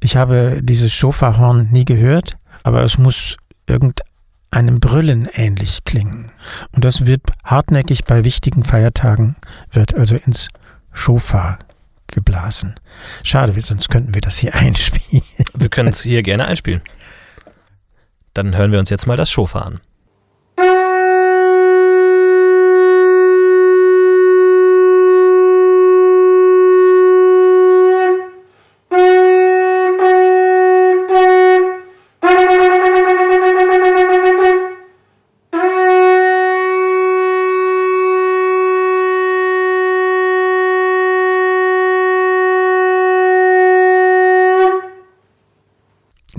[0.00, 6.32] Ich habe dieses Schofarhorn nie gehört, aber es muss irgendeinem Brüllen ähnlich klingen.
[6.72, 9.36] Und das wird hartnäckig bei wichtigen Feiertagen,
[9.70, 10.48] wird also ins
[10.92, 11.58] Schofar
[12.06, 12.74] geblasen.
[13.22, 15.24] Schade, sonst könnten wir das hier einspielen.
[15.54, 16.82] Wir können es hier gerne einspielen.
[18.34, 19.80] Dann hören wir uns jetzt mal das Schofar an.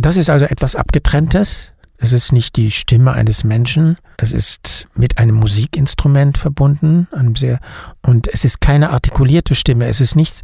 [0.10, 1.74] Das ist also etwas Abgetrenntes.
[2.00, 3.96] Es ist nicht die Stimme eines Menschen.
[4.18, 7.60] Es ist mit einem Musikinstrument verbunden, einem sehr,
[8.02, 9.86] und es ist keine artikulierte Stimme.
[9.86, 10.42] Es ist nicht,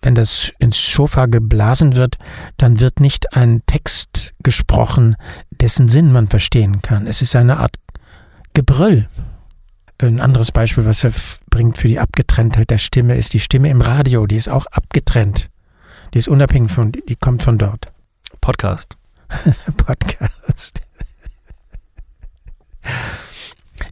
[0.00, 2.16] wenn das ins Schofa geblasen wird,
[2.56, 5.14] dann wird nicht ein Text gesprochen,
[5.60, 7.06] dessen Sinn man verstehen kann.
[7.06, 7.76] Es ist eine Art
[8.52, 9.06] Gebrüll.
[9.98, 11.12] Ein anderes Beispiel, was er
[11.50, 14.26] bringt für die Abgetrenntheit der Stimme, ist die Stimme im Radio.
[14.26, 15.50] Die ist auch abgetrennt.
[16.14, 17.91] Die ist unabhängig von, die kommt von dort.
[18.42, 18.98] Podcast.
[19.76, 20.80] Podcast.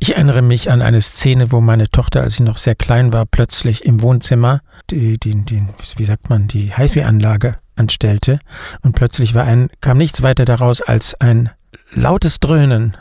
[0.01, 3.27] Ich erinnere mich an eine Szene, wo meine Tochter, als sie noch sehr klein war,
[3.27, 4.61] plötzlich im Wohnzimmer
[4.91, 5.65] die, die, die
[5.97, 8.41] wie sagt man, die HiFi-Anlage anstellte
[8.83, 11.51] und plötzlich war ein, kam nichts weiter daraus als ein
[11.93, 12.97] lautes Dröhnen.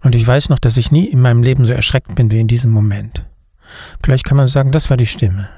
[0.00, 2.48] Und ich weiß noch, dass ich nie in meinem Leben so erschreckt bin wie in
[2.48, 3.26] diesem Moment.
[4.02, 5.50] Vielleicht kann man sagen, das war die Stimme.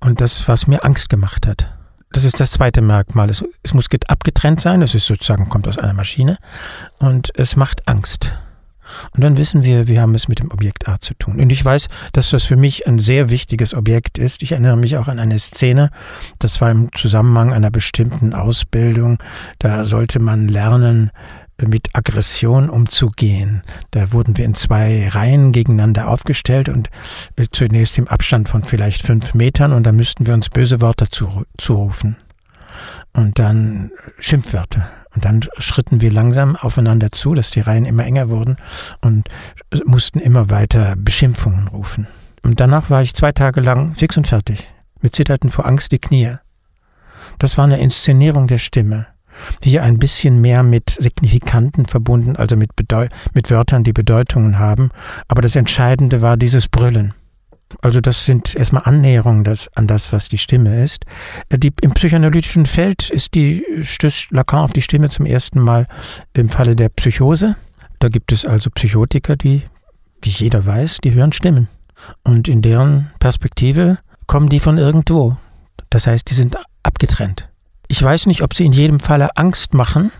[0.00, 1.79] Und das, was mir Angst gemacht hat.
[2.12, 3.30] Das ist das zweite Merkmal.
[3.30, 4.82] Es, es muss abgetrennt sein.
[4.82, 6.38] Es ist sozusagen, kommt aus einer Maschine.
[6.98, 8.32] Und es macht Angst.
[9.12, 11.40] Und dann wissen wir, wir haben es mit dem Objekt A zu tun.
[11.40, 14.42] Und ich weiß, dass das für mich ein sehr wichtiges Objekt ist.
[14.42, 15.90] Ich erinnere mich auch an eine Szene,
[16.38, 19.18] das war im Zusammenhang einer bestimmten Ausbildung.
[19.58, 21.10] Da sollte man lernen,
[21.66, 23.62] mit Aggression umzugehen.
[23.90, 26.90] Da wurden wir in zwei Reihen gegeneinander aufgestellt und
[27.36, 31.06] äh, zunächst im Abstand von vielleicht fünf Metern und da müssten wir uns böse Worte
[31.58, 32.16] zurufen.
[33.12, 34.88] Und dann Schimpfwörter.
[35.14, 38.56] Und dann schritten wir langsam aufeinander zu, dass die Reihen immer enger wurden
[39.00, 39.28] und
[39.84, 42.06] mussten immer weiter Beschimpfungen rufen.
[42.42, 44.68] Und danach war ich zwei Tage lang fix und fertig.
[45.00, 46.36] Mir zitterten vor Angst die Knie.
[47.38, 49.06] Das war eine Inszenierung der Stimme
[49.62, 54.90] hier ein bisschen mehr mit Signifikanten verbunden, also mit, Bedeu mit Wörtern, die Bedeutungen haben.
[55.28, 57.14] Aber das Entscheidende war dieses Brüllen.
[57.82, 61.04] Also das sind erstmal Annäherungen an das, was die Stimme ist.
[61.48, 65.86] Äh, die, Im psychoanalytischen Feld ist die, stößt Lacan auf die Stimme zum ersten Mal
[66.32, 67.56] im Falle der Psychose.
[68.00, 69.62] Da gibt es also Psychotiker, die,
[70.22, 71.68] wie jeder weiß, die hören Stimmen.
[72.24, 75.36] Und in deren Perspektive kommen die von irgendwo.
[75.90, 77.49] Das heißt, die sind abgetrennt.
[77.90, 80.12] Ich weiß nicht, ob sie in jedem Falle Angst machen,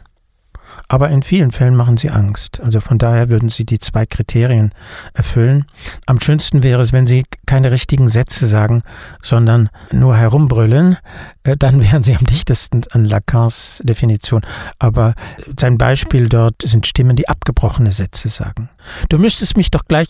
[0.88, 2.58] aber in vielen Fällen machen sie Angst.
[2.60, 4.72] Also von daher würden sie die zwei Kriterien
[5.14, 5.66] erfüllen.
[6.04, 8.82] Am schönsten wäre es, wenn sie keine richtigen Sätze sagen,
[9.22, 10.96] sondern nur herumbrüllen.
[11.44, 14.42] Äh, dann wären sie am dichtesten an Lacans Definition.
[14.80, 15.14] Aber
[15.56, 18.68] sein Beispiel dort sind Stimmen, die abgebrochene Sätze sagen.
[19.10, 20.08] Du müsstest mich doch gleich,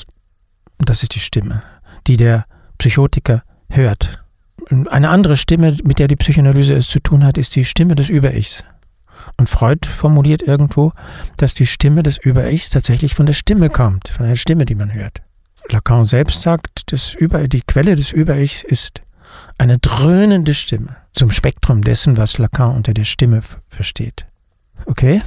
[0.79, 1.63] das ist die Stimme,
[2.07, 2.45] die der
[2.79, 4.20] Psychotiker hört.
[4.71, 8.09] Eine andere Stimme, mit der die Psychoanalyse es zu tun hat, ist die Stimme des
[8.09, 8.63] Über-Ichs.
[9.37, 10.93] Und Freud formuliert irgendwo,
[11.37, 14.95] dass die Stimme des Über-Ichs tatsächlich von der Stimme kommt, von einer Stimme, die man
[14.95, 15.23] hört.
[15.69, 19.01] Lacan selbst sagt, das Über, die Quelle des Über-Ichs ist
[19.59, 24.27] eine dröhnende Stimme zum Spektrum dessen, was Lacan unter der Stimme versteht.
[24.87, 25.23] Okay?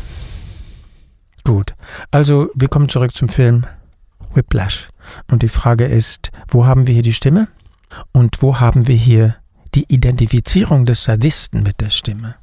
[1.44, 1.76] Gut.
[2.12, 3.66] Also, wir kommen zurück zum Film
[4.34, 4.90] Whiplash.
[5.30, 7.50] Und die Frage ist, wo haben wir hier die Stimme?
[8.12, 9.36] Und wo haben wir hier
[9.76, 12.36] die Identifizierung des Sadisten mit der Stimme?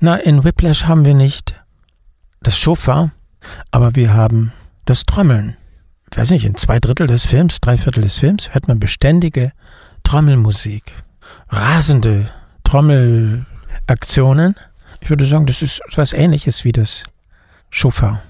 [0.00, 1.54] Na, in Whiplash haben wir nicht
[2.42, 3.12] das Schofar,
[3.70, 4.52] aber wir haben
[4.84, 5.56] das Trommeln.
[6.10, 9.52] Ich weiß nicht, in zwei Drittel des Films, drei Viertel des Films hört man beständige
[10.04, 10.92] Trommelmusik,
[11.48, 12.30] rasende
[12.62, 14.54] Trommelaktionen.
[15.00, 17.04] Ich würde sagen, das ist etwas ähnliches wie das
[17.70, 18.22] Schofar.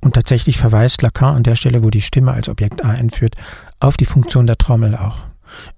[0.00, 3.36] Und tatsächlich verweist Lacan an der Stelle, wo die Stimme als Objekt A entführt,
[3.78, 5.27] auf die Funktion der Trommel auch.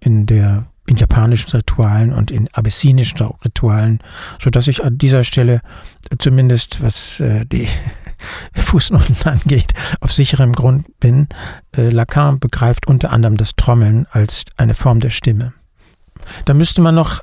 [0.01, 4.01] In der in japanischen Ritualen und in abessinischen Ritualen,
[4.43, 5.61] so dass ich an dieser Stelle
[6.19, 7.69] zumindest was äh, die
[8.55, 11.29] Fußnoten angeht, auf sicherem Grund bin.
[11.77, 15.53] Äh, Lacan begreift unter anderem das Trommeln als eine Form der Stimme.
[16.45, 17.23] Da müsste man noch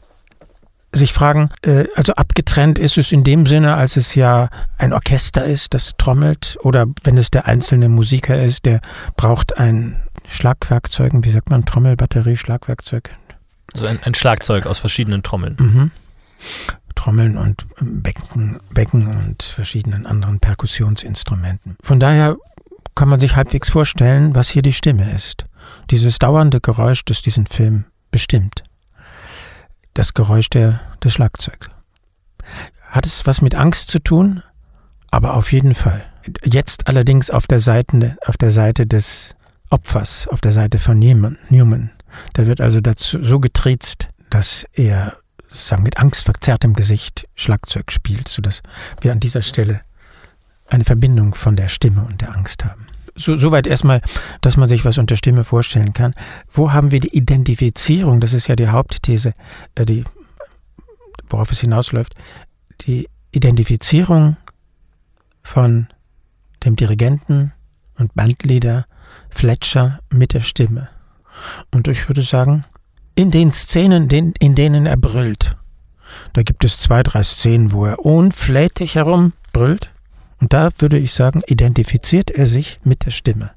[0.94, 5.44] sich fragen, äh, also abgetrennt ist es in dem Sinne, als es ja ein Orchester
[5.46, 8.80] ist, das trommelt, oder wenn es der einzelne Musiker ist, der
[9.18, 13.16] braucht ein Schlagwerkzeug, wie sagt man, Trommel, Batterie, Schlagwerkzeug,
[13.76, 15.58] so ein, ein Schlagzeug aus verschiedenen Trommeln.
[15.60, 15.92] Mhm.
[16.96, 21.78] Trommeln und Becken, Becken und verschiedenen anderen Perkussionsinstrumenten.
[21.84, 22.38] Von daher
[22.96, 25.46] kann man sich halbwegs vorstellen, was hier die Stimme ist.
[25.92, 28.64] Dieses dauernde Geräusch, das diesen Film bestimmt.
[29.94, 31.70] Das Geräusch der, des Schlagzeugs.
[32.90, 34.42] Hat es was mit Angst zu tun?
[35.12, 36.04] Aber auf jeden Fall.
[36.44, 39.36] Jetzt allerdings auf der Seite, auf der Seite des
[39.70, 41.92] Opfers, auf der Seite von Newman.
[42.34, 45.18] Da wird also dazu so getriezt, dass er
[45.50, 48.62] sagen mit angstverzerrtem Gesicht Schlagzeug spielt, sodass
[49.02, 49.82] wir an dieser Stelle
[50.68, 52.88] eine Verbindung von der Stimme und der Angst haben.
[53.16, 54.02] So, soweit erstmal,
[54.42, 56.14] dass man sich was unter Stimme vorstellen kann.
[56.52, 58.20] Wo haben wir die Identifizierung?
[58.20, 59.34] Das ist ja die Hauptthese,
[59.76, 60.04] äh, die,
[61.30, 62.14] worauf es hinausläuft.
[62.82, 64.38] Die Identifizierung
[65.42, 65.88] von
[66.64, 67.54] dem Dirigenten
[67.98, 68.86] und Bandleader
[69.38, 70.90] Fletcher mit der Stimme.
[71.72, 72.64] Und ich würde sagen,
[73.14, 75.56] in den Szenen, in denen er brüllt,
[76.34, 79.94] da gibt es zwei, drei Szenen, wo er unflätig herumbrüllt.
[80.40, 83.52] Und da würde ich sagen, identifiziert er sich mit der Stimme.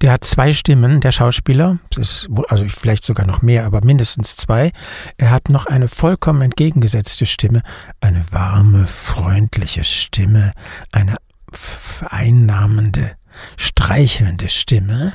[0.00, 4.72] Der hat zwei Stimmen, der Schauspieler, ist, also vielleicht sogar noch mehr, aber mindestens zwei.
[5.18, 7.60] Er hat noch eine vollkommen entgegengesetzte Stimme,
[8.00, 10.52] eine warme, freundliche Stimme,
[10.90, 11.16] eine
[11.52, 13.12] vereinnahmende,
[13.56, 15.14] streichelnde Stimme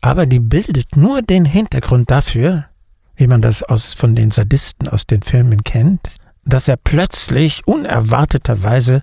[0.00, 2.66] aber die bildet nur den Hintergrund dafür,
[3.16, 6.00] wie man das aus, von den Sadisten aus den Filmen kennt,
[6.44, 9.02] dass er plötzlich unerwarteterweise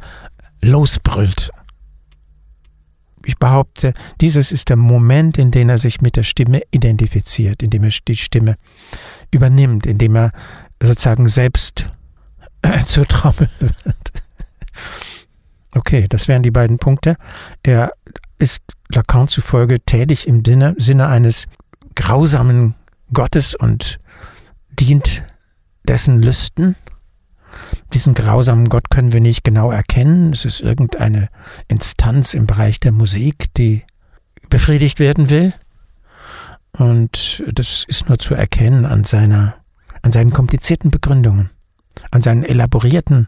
[0.62, 1.52] losbrüllt.
[3.26, 7.70] Ich behaupte, dieses ist der Moment, in dem er sich mit der Stimme identifiziert, in
[7.70, 8.56] dem er die Stimme
[9.32, 10.32] übernimmt, in dem er
[10.82, 11.90] sozusagen selbst
[12.62, 14.24] äh, zur Trommel wird.
[15.74, 17.18] Okay, das wären die beiden Punkte.
[17.62, 17.92] Er
[18.40, 21.46] ist Lacan zufolge tätig im Sinne, eines
[21.96, 22.76] grausamen
[23.14, 24.00] Gottes und
[24.70, 25.24] dient
[25.88, 26.76] dessen Lüsten.
[27.94, 30.34] Diesen grausamen Gott können wir nicht genau erkennen.
[30.34, 31.30] Es ist irgendeine
[31.68, 33.84] Instanz im Bereich der Musik, die
[34.50, 35.54] befriedigt werden will.
[36.74, 39.56] Und das ist nur zu erkennen an seiner,
[40.04, 41.50] an seinen komplizierten Begründungen,
[42.12, 43.28] an seinen elaborierten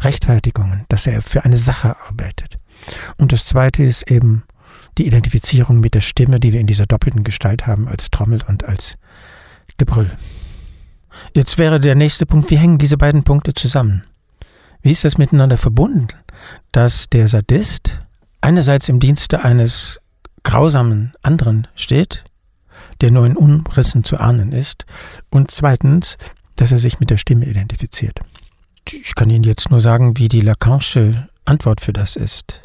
[0.00, 2.56] Rechtfertigungen, dass er für eine Sache arbeitet.
[3.16, 4.44] Und das zweite ist eben
[4.96, 8.64] die Identifizierung mit der Stimme, die wir in dieser doppelten Gestalt haben, als Trommel und
[8.64, 8.94] als
[9.76, 10.10] Gebrüll.
[11.34, 14.04] Jetzt wäre der nächste Punkt, wie hängen diese beiden Punkte zusammen?
[14.82, 16.08] Wie ist das miteinander verbunden,
[16.72, 18.00] dass der Sadist
[18.40, 20.00] einerseits im Dienste eines
[20.42, 22.24] grausamen anderen steht,
[23.00, 24.86] der nur in Umrissen zu ahnen ist.
[25.30, 26.16] Und zweitens,
[26.56, 28.18] dass er sich mit der Stimme identifiziert.
[28.90, 32.62] Ich kann Ihnen jetzt nur sagen, wie die Lacanische Antwort für das ist.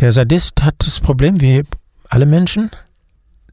[0.00, 1.64] Der Sadist hat das Problem, wie
[2.08, 2.70] alle Menschen,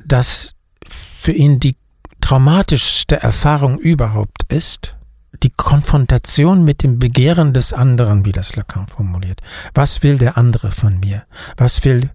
[0.06, 0.54] dass
[0.86, 1.76] für ihn die
[2.22, 4.98] traumatischste Erfahrung überhaupt ist,
[5.42, 9.42] die Konfrontation mit dem Begehren des anderen, wie das Lacan formuliert.
[9.74, 11.24] Was will der andere von mir?
[11.58, 12.10] Was will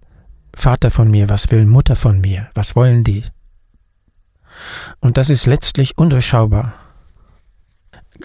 [0.55, 1.29] Vater von mir?
[1.29, 2.49] Was will Mutter von mir?
[2.53, 3.23] Was wollen die?
[4.99, 6.73] Und das ist letztlich undurchschaubar.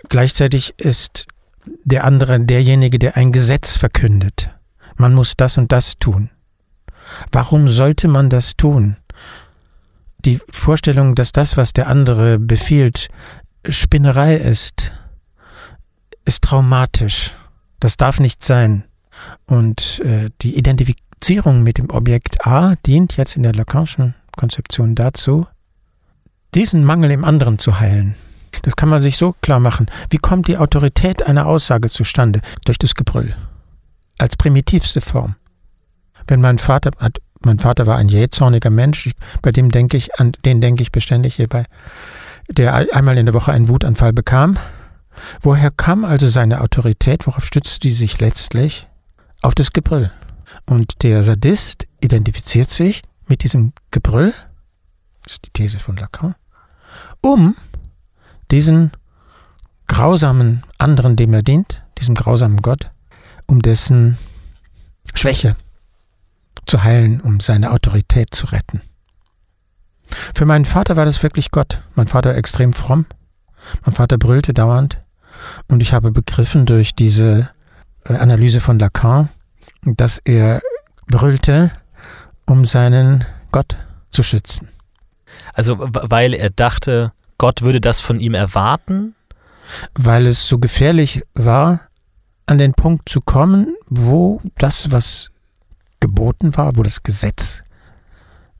[0.08, 1.26] Gleichzeitig ist
[1.84, 4.50] der andere derjenige, der ein Gesetz verkündet.
[4.96, 6.30] Man muss das und das tun.
[7.32, 8.96] Warum sollte man das tun?
[10.24, 13.08] Die Vorstellung, dass das, was der andere befiehlt,
[13.68, 14.92] Spinnerei ist,
[16.24, 17.32] ist traumatisch.
[17.80, 18.84] Das darf nicht sein.
[19.46, 25.46] Und äh, die Identifizierung mit dem Objekt A dient jetzt in der Lacanischen Konzeption dazu,
[26.54, 28.14] diesen Mangel im anderen zu heilen.
[28.62, 29.86] Das kann man sich so klar machen.
[30.10, 32.40] Wie kommt die Autorität einer Aussage zustande?
[32.64, 33.34] Durch das Gebrüll.
[34.18, 35.36] Als primitivste Form.
[36.26, 39.10] Wenn mein Vater hat, mein Vater war ein jähzorniger Mensch,
[39.42, 41.66] bei dem denke ich, an den denke ich beständig hierbei,
[42.48, 44.58] der einmal in der Woche einen Wutanfall bekam.
[45.40, 47.26] Woher kam also seine Autorität?
[47.26, 48.88] Worauf stützte die sich letztlich?
[49.42, 50.10] Auf das Gebrüll.
[50.66, 54.32] Und der Sadist identifiziert sich mit diesem Gebrüll,
[55.22, 56.34] das ist die These von Lacan,
[57.20, 57.54] um
[58.50, 58.92] diesen
[59.86, 62.90] grausamen anderen, dem er dient, diesem grausamen Gott,
[63.46, 64.18] um dessen
[65.14, 65.56] Schwäche
[66.66, 68.80] zu heilen, um seine Autorität zu retten.
[70.34, 71.82] Für meinen Vater war das wirklich Gott.
[71.94, 73.06] Mein Vater war extrem fromm.
[73.84, 74.98] Mein Vater brüllte dauernd.
[75.68, 77.50] Und ich habe begriffen durch diese
[78.04, 79.28] äh, Analyse von Lacan,
[79.82, 80.60] dass er
[81.06, 81.70] brüllte,
[82.46, 83.76] um seinen Gott
[84.10, 84.68] zu schützen.
[85.52, 89.14] Also weil er dachte, Gott würde das von ihm erwarten?
[89.94, 91.80] Weil es so gefährlich war,
[92.46, 95.30] an den Punkt zu kommen, wo das, was
[96.00, 97.62] geboten war, wo das Gesetz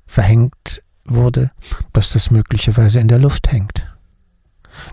[0.07, 1.51] verhängt wurde,
[1.93, 3.87] dass das möglicherweise in der Luft hängt.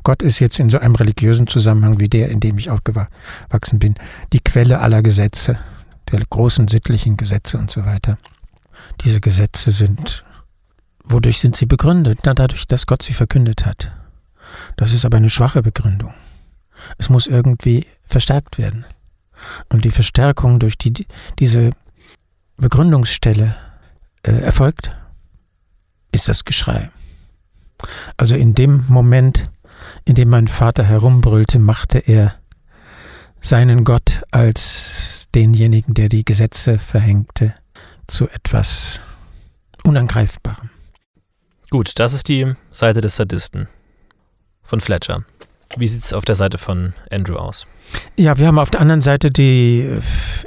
[0.03, 3.95] Gott ist jetzt in so einem religiösen Zusammenhang wie der, in dem ich aufgewachsen bin,
[4.33, 5.57] die Quelle aller Gesetze,
[6.11, 8.17] der großen sittlichen Gesetze und so weiter.
[9.03, 10.23] Diese Gesetze sind,
[11.03, 12.19] wodurch sind sie begründet?
[12.25, 13.91] Na, dadurch, dass Gott sie verkündet hat.
[14.75, 16.13] Das ist aber eine schwache Begründung.
[16.97, 18.85] Es muss irgendwie verstärkt werden.
[19.69, 21.05] Und die Verstärkung durch die,
[21.39, 21.71] diese
[22.57, 23.55] Begründungsstelle
[24.23, 24.89] äh, erfolgt,
[26.11, 26.91] ist das Geschrei.
[28.17, 29.43] Also in dem Moment,
[30.05, 32.35] in dem mein Vater herumbrüllte, machte er
[33.39, 37.55] seinen Gott als denjenigen, der die Gesetze verhängte,
[38.05, 38.99] zu etwas
[39.83, 40.69] Unangreifbarem.
[41.71, 43.67] Gut, das ist die Seite des Sadisten
[44.61, 45.23] von Fletcher.
[45.77, 47.65] Wie sieht es auf der Seite von Andrew aus?
[48.17, 49.97] Ja, wir haben auf der anderen Seite die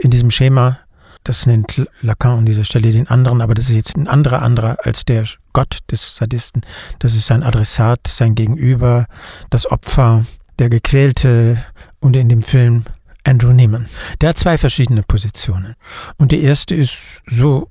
[0.01, 0.79] in diesem Schema
[1.25, 4.77] das nennt Lacan an dieser Stelle den anderen, aber das ist jetzt ein anderer anderer
[4.83, 6.61] als der Gott des Sadisten.
[6.99, 9.07] Das ist sein Adressat, sein Gegenüber,
[9.49, 10.27] das Opfer,
[10.59, 11.65] der Gequälte
[11.99, 12.85] und in dem Film
[13.25, 13.89] Andrew Neiman.
[14.21, 15.75] Der hat zwei verschiedene Positionen.
[16.19, 17.71] Und die erste ist so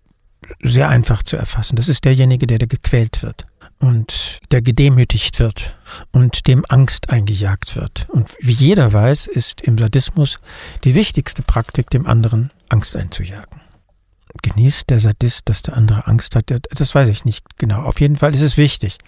[0.62, 1.76] sehr einfach zu erfassen.
[1.76, 3.46] Das ist derjenige, der, der gequält wird
[3.84, 5.78] und der gedemütigt wird
[6.14, 8.08] und dem Angst eingejagt wird.
[8.10, 10.40] Und wie jeder weiß, ist im Sadismus
[10.86, 13.60] die wichtigste Praktik, dem anderen Angst einzujagen.
[14.42, 16.46] Genießt der Sadist, dass der andere Angst hat?
[16.50, 17.82] Das weiß ich nicht genau.
[17.82, 19.00] Auf jeden Fall ist es wichtig.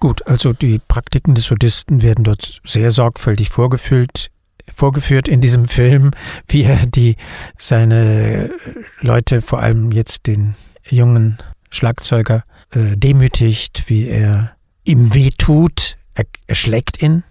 [0.00, 4.32] Gut, also die Praktiken des Sadisten werden dort sehr sorgfältig vorgeführt,
[4.74, 6.10] vorgeführt in diesem Film,
[6.48, 7.14] wie er die
[7.56, 8.50] seine
[9.00, 10.56] Leute, vor allem jetzt den
[10.90, 11.38] jungen
[11.70, 17.24] Schlagzeuger, äh, demütigt, wie er ihm wehtut, er, er schlägt ihn,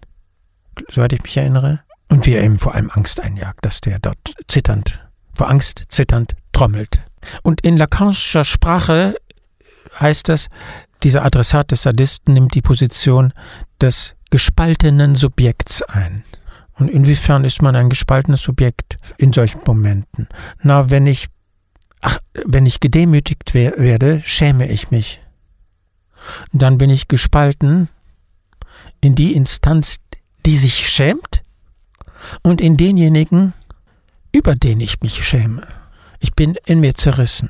[0.90, 4.18] soweit ich mich erinnere, und wie er ihm vor allem Angst einjagt, dass der dort
[4.48, 7.00] zitternd vor Angst zitternd trommelt.
[7.42, 9.16] Und in Lacanischer Sprache
[10.00, 10.48] heißt das,
[11.04, 13.34] dieser Adressat des Sadisten nimmt die Position
[13.80, 16.24] des gespaltenen Subjekts ein.
[16.74, 20.28] Und inwiefern ist man ein gespaltenes Subjekt in solchen Momenten?
[20.62, 21.28] Na, wenn ich,
[22.02, 25.21] ach, wenn ich gedemütigt wer werde, schäme ich mich.
[26.52, 27.90] Dann bin ich gespalten
[29.02, 29.98] in die Instanz,
[30.46, 31.44] die sich schämt
[32.44, 33.54] und in denjenigen,
[34.32, 35.68] über den ich mich schäme.
[36.20, 37.50] Ich bin in mir zerrissen.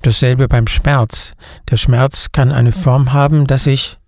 [0.00, 1.34] Dasselbe beim Schmerz.
[1.70, 3.98] Der Schmerz kann eine Form haben, dass ich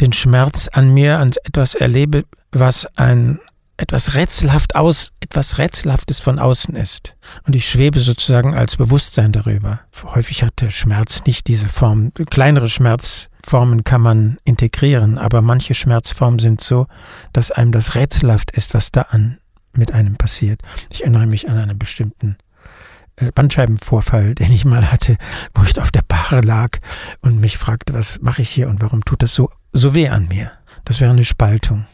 [0.00, 3.40] den Schmerz an mir an etwas erlebe, was ein
[3.76, 7.16] etwas rätselhaft aus, etwas rätselhaftes von außen ist.
[7.44, 9.80] Und ich schwebe sozusagen als Bewusstsein darüber.
[10.04, 12.12] Häufig hat der Schmerz nicht diese Form.
[12.30, 16.86] Kleinere Schmerz Schmerzformen kann man integrieren, aber manche Schmerzformen sind so,
[17.32, 19.38] dass einem das rätselhaft ist, was da an
[19.72, 20.60] mit einem passiert.
[20.90, 22.36] Ich erinnere mich an einen bestimmten
[23.16, 25.16] äh, Bandscheibenvorfall, den ich mal hatte,
[25.54, 26.78] wo ich auf der Bahre lag
[27.20, 30.28] und mich fragte, was mache ich hier und warum tut das so, so weh an
[30.28, 30.52] mir?
[30.84, 31.86] Das wäre eine Spaltung.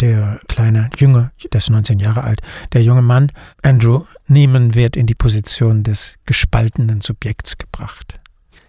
[0.00, 2.40] Der kleine Junge, der ist 19 Jahre alt,
[2.72, 3.32] der junge Mann,
[3.62, 8.20] Andrew Neiman, wird in die Position des gespaltenen Subjekts gebracht.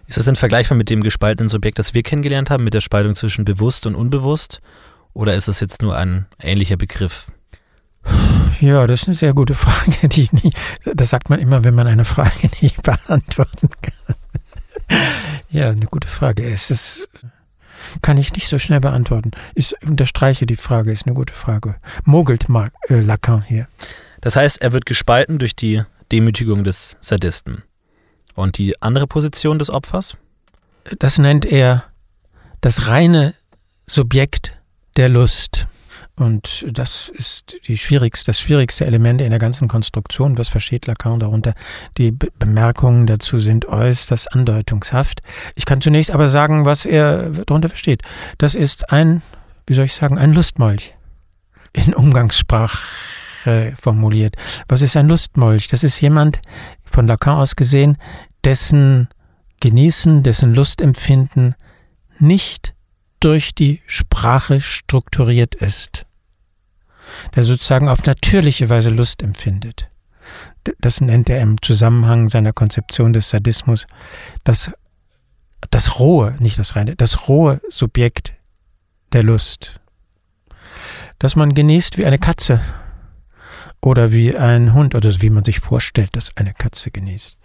[0.08, 3.14] Ist das denn vergleichbar mit dem gespaltenen Subjekt, das wir kennengelernt haben, mit der Spaltung
[3.14, 4.60] zwischen bewusst und unbewusst?
[5.12, 7.28] Oder ist das jetzt nur ein ähnlicher Begriff?
[8.60, 10.52] Ja, das ist eine sehr gute Frage, die ich nie,
[10.82, 14.16] das sagt man immer, wenn man eine Frage nicht beantworten kann.
[15.50, 16.44] Ja, eine gute Frage.
[16.44, 17.08] Es ist,
[18.02, 19.32] kann ich nicht so schnell beantworten.
[19.54, 21.76] Ich unterstreiche die Frage, ist eine gute Frage.
[22.04, 23.68] Mogelt Marc, äh, Lacan hier.
[24.20, 25.82] Das heißt, er wird gespalten durch die
[26.12, 27.62] Demütigung des Sadisten.
[28.34, 30.16] Und die andere Position des Opfers?
[30.98, 31.84] Das nennt er
[32.60, 33.34] das reine
[33.86, 34.56] Subjekt
[34.96, 35.66] der Lust.
[36.20, 40.36] Und das ist die schwierigste, das schwierigste Element in der ganzen Konstruktion.
[40.36, 41.54] Was versteht Lacan darunter?
[41.96, 45.22] Die Be Bemerkungen dazu sind äußerst andeutungshaft.
[45.54, 48.02] Ich kann zunächst aber sagen, was er darunter versteht.
[48.36, 49.22] Das ist ein,
[49.66, 50.94] wie soll ich sagen, ein Lustmolch.
[51.72, 54.36] In Umgangssprache formuliert.
[54.68, 55.68] Was ist ein Lustmolch?
[55.68, 56.42] Das ist jemand,
[56.84, 57.96] von Lacan aus gesehen,
[58.44, 59.08] dessen
[59.60, 61.54] Genießen, dessen Lustempfinden
[62.18, 62.74] nicht
[63.20, 66.04] durch die Sprache strukturiert ist
[67.34, 69.88] der sozusagen auf natürliche Weise Lust empfindet.
[70.80, 73.86] Das nennt er im Zusammenhang seiner Konzeption des Sadismus
[74.44, 74.70] das,
[75.70, 78.34] das rohe, nicht das reine, das rohe Subjekt
[79.12, 79.80] der Lust.
[81.18, 82.60] Dass man genießt wie eine Katze
[83.80, 87.36] oder wie ein Hund oder wie man sich vorstellt, dass eine Katze genießt,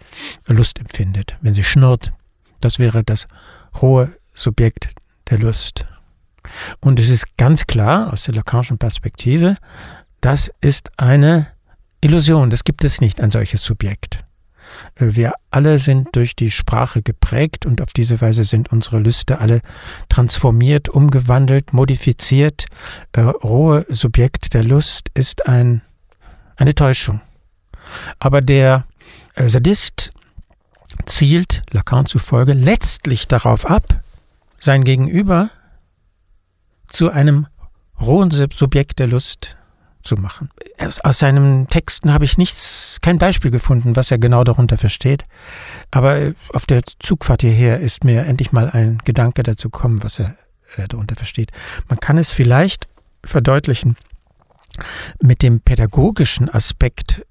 [0.46, 2.12] Lust empfindet, wenn sie schnurrt.
[2.60, 3.26] Das wäre das
[3.80, 4.94] rohe Subjekt
[5.30, 5.86] der Lust.
[6.80, 9.56] Und es ist ganz klar aus der Lacanischen Perspektive,
[10.20, 11.48] das ist eine
[12.00, 14.24] Illusion, das gibt es nicht, ein solches Subjekt.
[14.96, 19.60] Wir alle sind durch die Sprache geprägt und auf diese Weise sind unsere Lüste alle
[20.08, 22.66] transformiert, umgewandelt, modifiziert.
[23.12, 25.82] Äh, rohe Subjekt der Lust ist ein,
[26.56, 27.20] eine Täuschung.
[28.18, 28.86] Aber der
[29.34, 30.10] äh, Sadist
[31.04, 34.02] zielt, Lacan zufolge, letztlich darauf ab,
[34.58, 35.50] sein Gegenüber
[36.88, 37.46] zu einem
[38.00, 39.56] rohen Subjekt der Lust
[40.02, 40.50] zu machen.
[41.02, 45.24] Aus seinen Texten habe ich nichts, kein Beispiel gefunden, was er genau darunter versteht.
[45.90, 50.36] Aber auf der Zugfahrt hierher ist mir endlich mal ein Gedanke dazu gekommen, was er
[50.76, 51.50] äh, darunter versteht.
[51.88, 52.86] Man kann es vielleicht
[53.24, 53.96] verdeutlichen
[55.20, 57.26] mit dem pädagogischen Aspekt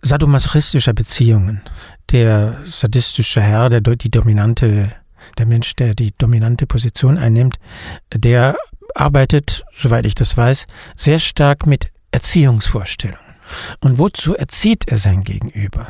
[0.00, 1.62] sadomasochistischer Beziehungen.
[2.10, 4.92] Der sadistische Herr, der die dominante,
[5.38, 7.56] der Mensch, der die dominante Position einnimmt,
[8.14, 8.56] der
[8.94, 10.66] arbeitet, soweit ich das weiß,
[10.96, 13.20] sehr stark mit Erziehungsvorstellungen.
[13.80, 15.86] Und wozu erzieht er sein Gegenüber?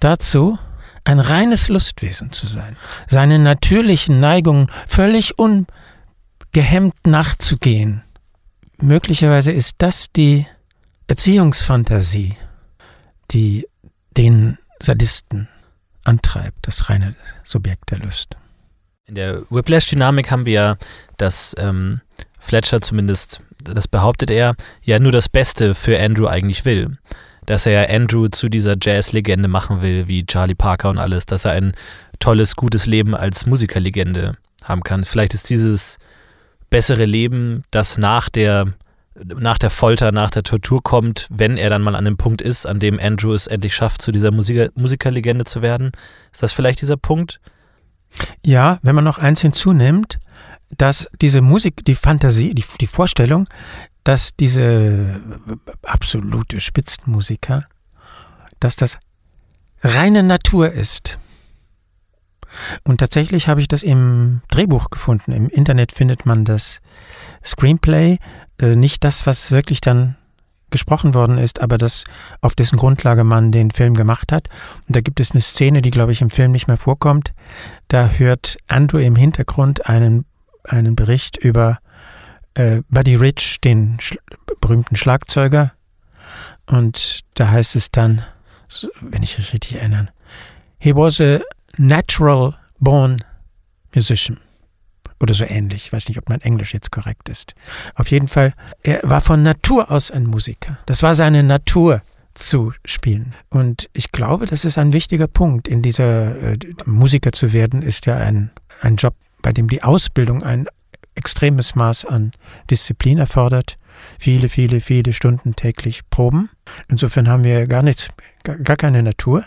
[0.00, 0.58] Dazu,
[1.04, 2.76] ein reines Lustwesen zu sein,
[3.06, 8.02] seinen natürlichen Neigungen völlig ungehemmt nachzugehen.
[8.80, 10.46] Möglicherweise ist das die
[11.06, 12.36] Erziehungsfantasie,
[13.30, 13.66] die
[14.16, 15.48] den Sadisten
[16.04, 17.14] antreibt, das reine
[17.44, 18.36] Subjekt der Lust.
[19.06, 20.76] In der Whiplash-Dynamik haben wir ja
[21.16, 22.00] das ähm,
[22.46, 26.98] Fletcher zumindest, das behauptet er, ja nur das Beste für Andrew eigentlich will.
[27.44, 31.52] Dass er Andrew zu dieser Jazz-Legende machen will, wie Charlie Parker und alles, dass er
[31.52, 31.72] ein
[32.18, 35.04] tolles, gutes Leben als Musikerlegende haben kann.
[35.04, 35.98] Vielleicht ist dieses
[36.70, 38.74] bessere Leben, das nach der,
[39.14, 42.66] nach der Folter, nach der Tortur kommt, wenn er dann mal an dem Punkt ist,
[42.66, 45.92] an dem Andrew es endlich schafft, zu dieser Musiker, Musikerlegende zu werden.
[46.32, 47.40] Ist das vielleicht dieser Punkt?
[48.44, 50.18] Ja, wenn man noch eins hinzunimmt,
[50.70, 53.48] dass diese Musik, die Fantasie, die, die Vorstellung,
[54.04, 55.20] dass diese
[55.82, 57.66] absolute Spitzenmusiker,
[58.60, 58.98] dass das
[59.82, 61.18] reine Natur ist.
[62.84, 65.32] Und tatsächlich habe ich das im Drehbuch gefunden.
[65.32, 66.80] Im Internet findet man das
[67.44, 68.18] Screenplay,
[68.58, 70.16] äh, nicht das, was wirklich dann
[70.70, 72.04] gesprochen worden ist, aber das,
[72.40, 74.48] auf dessen Grundlage man den Film gemacht hat.
[74.86, 77.34] Und da gibt es eine Szene, die, glaube ich, im Film nicht mehr vorkommt.
[77.88, 80.24] Da hört Andrew im Hintergrund einen
[80.68, 81.78] einen Bericht über
[82.54, 84.16] äh, Buddy Rich, den Sch
[84.60, 85.72] berühmten Schlagzeuger.
[86.66, 88.24] Und da heißt es dann,
[89.00, 90.08] wenn ich mich richtig erinnere,
[90.78, 91.40] he was a
[91.76, 93.18] natural born
[93.94, 94.38] musician.
[95.18, 95.86] Oder so ähnlich.
[95.86, 97.54] Ich weiß nicht, ob mein Englisch jetzt korrekt ist.
[97.94, 98.52] Auf jeden Fall,
[98.82, 100.78] er war von Natur aus ein Musiker.
[100.84, 102.02] Das war seine Natur
[102.34, 103.34] zu spielen.
[103.48, 108.04] Und ich glaube, das ist ein wichtiger Punkt in dieser äh, Musiker zu werden, ist
[108.04, 108.50] ja ein,
[108.82, 109.14] ein Job,
[109.46, 110.66] bei dem die Ausbildung ein
[111.14, 112.32] extremes Maß an
[112.68, 113.76] Disziplin erfordert.
[114.18, 116.50] Viele, viele, viele Stunden täglich proben.
[116.88, 118.08] Insofern haben wir gar nichts,
[118.42, 119.44] gar keine Natur.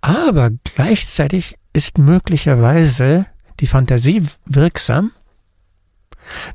[0.00, 3.26] Aber gleichzeitig ist möglicherweise
[3.58, 5.10] die Fantasie wirksam,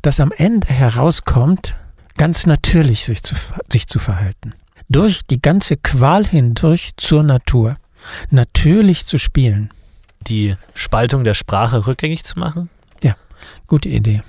[0.01, 1.75] dass am Ende herauskommt,
[2.15, 3.35] ganz natürlich sich zu,
[3.69, 4.53] sich zu verhalten.
[4.87, 7.75] Durch die ganze Qual hindurch zur Natur.
[8.29, 9.71] Natürlich zu spielen.
[10.21, 12.69] Die Spaltung der Sprache rückgängig zu machen?
[13.67, 14.21] Gute Idee.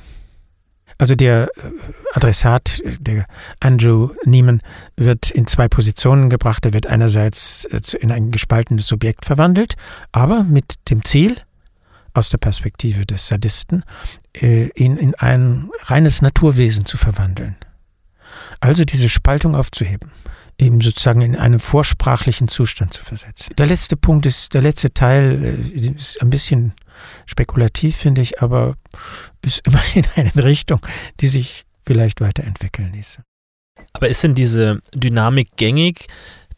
[0.98, 1.70] Also der äh,
[2.14, 3.24] Adressat, der
[3.60, 4.60] Andrew Neiman,
[4.96, 6.66] wird in zwei Positionen gebracht.
[6.66, 9.74] Er wird einerseits äh, in ein gespaltenes Subjekt verwandelt,
[10.10, 11.36] aber mit dem Ziel,
[12.14, 13.84] aus der Perspektive des Sadisten,
[14.34, 17.56] äh, ihn in ein reines Naturwesen zu verwandeln.
[18.58, 20.10] Also diese Spaltung aufzuheben,
[20.58, 23.54] eben sozusagen in einen vorsprachlichen Zustand zu versetzen.
[23.56, 26.72] Der letzte Punkt ist, der letzte Teil ist ein bisschen
[27.26, 28.74] spekulativ, finde ich, aber
[29.42, 30.80] ist immerhin eine Richtung,
[31.20, 33.22] die sich vielleicht weiterentwickeln ließe.
[33.92, 36.06] Aber ist denn diese Dynamik gängig,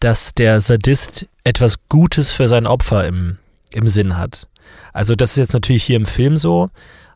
[0.00, 3.38] dass der Sadist etwas Gutes für sein Opfer im,
[3.72, 4.48] im Sinn hat?
[4.92, 6.70] Also das ist jetzt natürlich hier im Film so,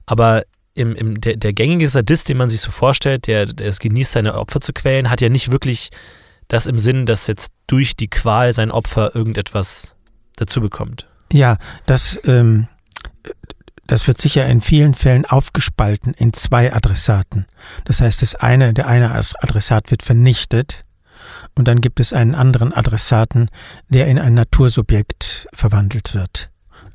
[0.06, 0.44] aber
[0.74, 4.12] im, im, der, der gängige Sadist, den man sich so vorstellt, der, der es genießt,
[4.12, 5.90] seine Opfer zu quälen, hat ja nicht wirklich
[6.48, 9.94] das im Sinn, dass jetzt durch die Qual sein Opfer irgendetwas
[10.36, 11.06] dazu bekommt.
[11.32, 12.68] Ja, das ähm,
[13.86, 17.46] das wird sicher in vielen Fällen aufgespalten in zwei Adressaten.
[17.84, 20.84] Das heißt, das eine, der eine Adressat wird vernichtet
[21.54, 23.50] und dann gibt es einen anderen Adressaten,
[23.88, 26.48] der in ein Natursubjekt verwandelt wird.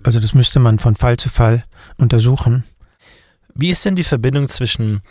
[0.03, 1.63] Also das müsste man von Fall zu Fall
[1.97, 2.63] untersuchen.
[3.53, 5.01] Wie ist denn die Verbindung zwischen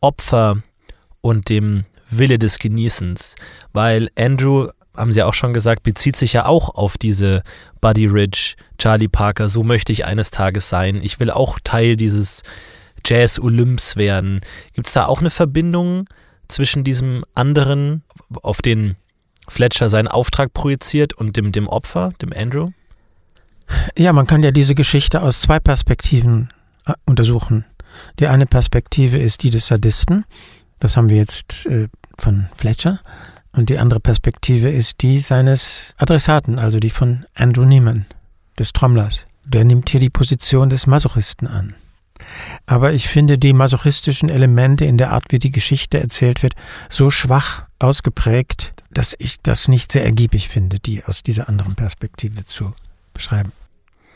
[0.00, 0.62] Opfer
[1.20, 3.34] und dem Wille des Genießens?
[3.72, 7.42] Weil Andrew haben Sie auch schon gesagt, bezieht sich ja auch auf diese
[7.80, 11.00] Buddy Rich, Charlie Parker, so möchte ich eines Tages sein.
[11.02, 12.42] Ich will auch Teil dieses
[13.04, 14.40] Jazz-Olymps werden.
[14.74, 16.06] Gibt es da auch eine Verbindung
[16.48, 18.02] zwischen diesem anderen,
[18.42, 18.96] auf den
[19.48, 22.70] Fletcher seinen Auftrag projiziert, und dem, dem Opfer, dem Andrew?
[23.96, 26.52] Ja, man kann ja diese Geschichte aus zwei Perspektiven
[26.86, 27.64] äh, untersuchen.
[28.18, 30.24] Die eine Perspektive ist die des Sadisten.
[30.78, 31.88] Das haben wir jetzt äh,
[32.18, 33.00] von Fletcher.
[33.56, 38.04] Und die andere Perspektive ist die seines Adressaten, also die von Andrew Neiman,
[38.58, 39.24] des Trommlers.
[39.44, 41.74] Der nimmt hier die Position des Masochisten an.
[42.66, 46.52] Aber ich finde die masochistischen Elemente in der Art, wie die Geschichte erzählt wird,
[46.90, 52.44] so schwach ausgeprägt, dass ich das nicht sehr ergiebig finde, die aus dieser anderen Perspektive
[52.44, 52.74] zu
[53.14, 53.52] beschreiben.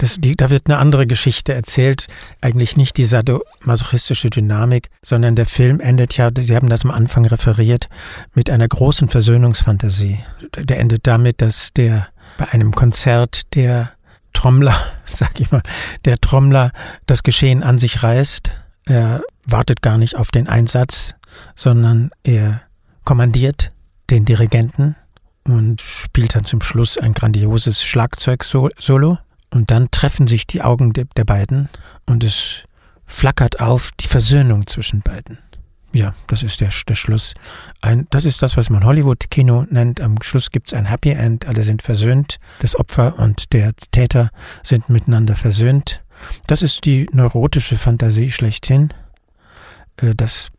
[0.01, 2.07] Das, die, da wird eine andere Geschichte erzählt,
[2.41, 7.27] eigentlich nicht die sadomasochistische Dynamik, sondern der Film endet ja, Sie haben das am Anfang
[7.27, 7.87] referiert,
[8.35, 10.19] mit einer großen Versöhnungsfantasie.
[10.57, 13.93] Der endet damit, dass der bei einem Konzert der
[14.33, 14.75] Trommler,
[15.05, 15.63] sag ich mal,
[16.07, 16.73] der Trommler
[17.05, 18.51] das Geschehen an sich reißt.
[18.87, 21.15] Er wartet gar nicht auf den Einsatz,
[21.55, 22.63] sondern er
[23.05, 23.69] kommandiert
[24.09, 24.97] den Dirigenten
[25.45, 29.19] und spielt dann zum Schluss ein grandioses Schlagzeug-Solo.
[29.51, 31.69] Und dann treffen sich die Augen der, der beiden
[32.07, 32.63] und es
[33.05, 35.39] flackert auf die Versöhnung zwischen beiden.
[35.93, 37.35] Ja, das ist der, der Schluss.
[37.81, 40.01] Ein, das ist das, was man Hollywood-Kino nennt.
[40.01, 41.47] Am Schluss gibt's ein Happy End.
[41.47, 42.39] Alle sind versöhnt.
[42.61, 44.31] Das Opfer und der Täter
[44.63, 46.03] sind miteinander versöhnt.
[46.47, 48.95] Das ist die neurotische Fantasie schlechthin.
[49.97, 50.51] Äh, das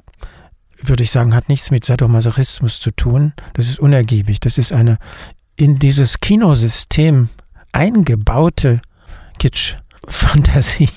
[0.81, 3.33] würde ich sagen, hat nichts mit Sadomasochismus zu tun.
[3.53, 4.41] Das ist unergiebig.
[4.41, 4.97] Das ist eine
[5.55, 7.29] in dieses Kinosystem
[7.71, 8.81] eingebaute
[9.39, 10.89] Kitsch-Fantasie.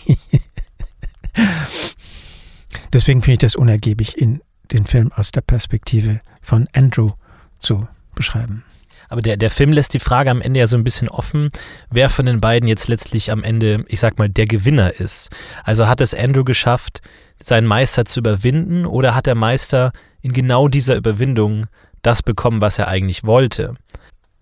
[2.93, 4.41] Deswegen finde ich das unergiebig, in
[4.73, 7.11] den Film aus der Perspektive von Andrew
[7.59, 8.65] zu beschreiben.
[9.09, 11.51] Aber der, der Film lässt die Frage am Ende ja so ein bisschen offen,
[11.91, 15.31] wer von den beiden jetzt letztlich am Ende, ich sag mal, der Gewinner ist.
[15.63, 17.01] Also hat es Andrew geschafft,
[17.43, 21.67] seinen Meister zu überwinden oder hat der Meister in genau dieser Überwindung
[22.03, 23.75] das bekommen, was er eigentlich wollte?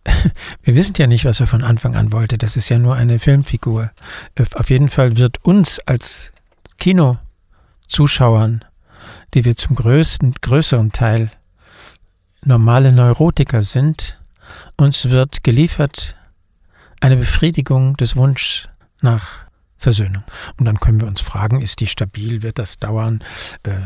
[0.62, 2.38] wir wissen ja nicht, was er von Anfang an wollte.
[2.38, 3.90] Das ist ja nur eine Filmfigur.
[4.54, 6.32] Auf jeden Fall wird uns als
[6.78, 8.64] Kinozuschauern,
[9.34, 11.30] die wir zum größten, größeren Teil
[12.44, 14.18] normale Neurotiker sind,
[14.76, 16.16] uns wird geliefert
[17.00, 18.68] eine Befriedigung des Wunschs
[19.00, 19.46] nach
[19.76, 20.22] Versöhnung.
[20.58, 23.22] Und dann können wir uns fragen, ist die stabil, wird das dauern?
[23.64, 23.78] Äh,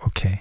[0.00, 0.40] okay.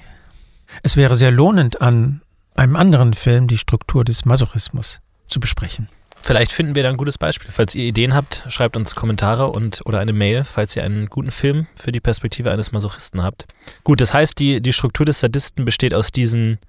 [0.81, 2.21] Es wäre sehr lohnend an
[2.55, 5.89] einem anderen Film die Struktur des Masochismus zu besprechen.
[6.21, 7.51] Vielleicht finden wir da ein gutes Beispiel.
[7.51, 11.31] Falls ihr Ideen habt, schreibt uns Kommentare und oder eine Mail, falls ihr einen guten
[11.31, 13.45] Film für die Perspektive eines Masochisten habt.
[13.83, 16.59] Gut, das heißt, die, die Struktur des Sadisten besteht aus diesen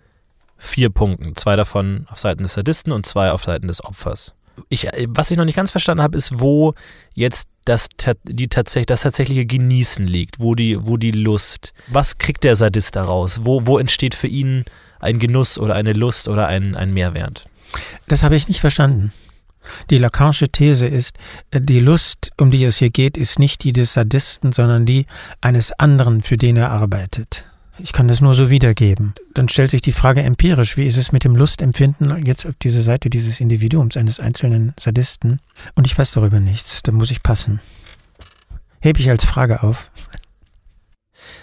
[0.57, 1.37] vier Punkten.
[1.37, 4.35] Zwei davon auf Seiten des Sadisten und zwei auf Seiten des Opfers.
[4.71, 6.75] ich, was ich noch nicht ganz verstanden habe, ist, wo
[7.13, 7.89] jetzt das,
[8.25, 11.73] die tatsächlich, das tatsächliche Genießen liegt, wo die, wo die Lust.
[11.87, 13.45] Was kriegt der Sadist daraus?
[13.45, 14.65] Wo, wo entsteht für ihn
[14.99, 17.49] ein Genuss oder eine Lust oder ein, ein Mehrwert?
[18.09, 19.13] Das habe ich nicht verstanden.
[19.91, 21.17] Die Lacanische These ist,
[21.53, 25.07] die Lust, um die es hier geht, ist nicht die des Sadisten, sondern die
[25.41, 27.47] eines anderen, für den er arbeitet.
[27.79, 29.15] Ich kann das nur so wiedergeben.
[29.33, 32.83] Dann stellt sich die Frage empirisch, wie ist es mit dem Lustempfinden jetzt auf dieser
[32.83, 35.41] Seite dieses Individuums, eines einzelnen Sadisten?
[35.75, 37.61] Und ich weiß darüber nichts, da muss ich passen.
[38.81, 39.91] Hebe ich als Frage auf.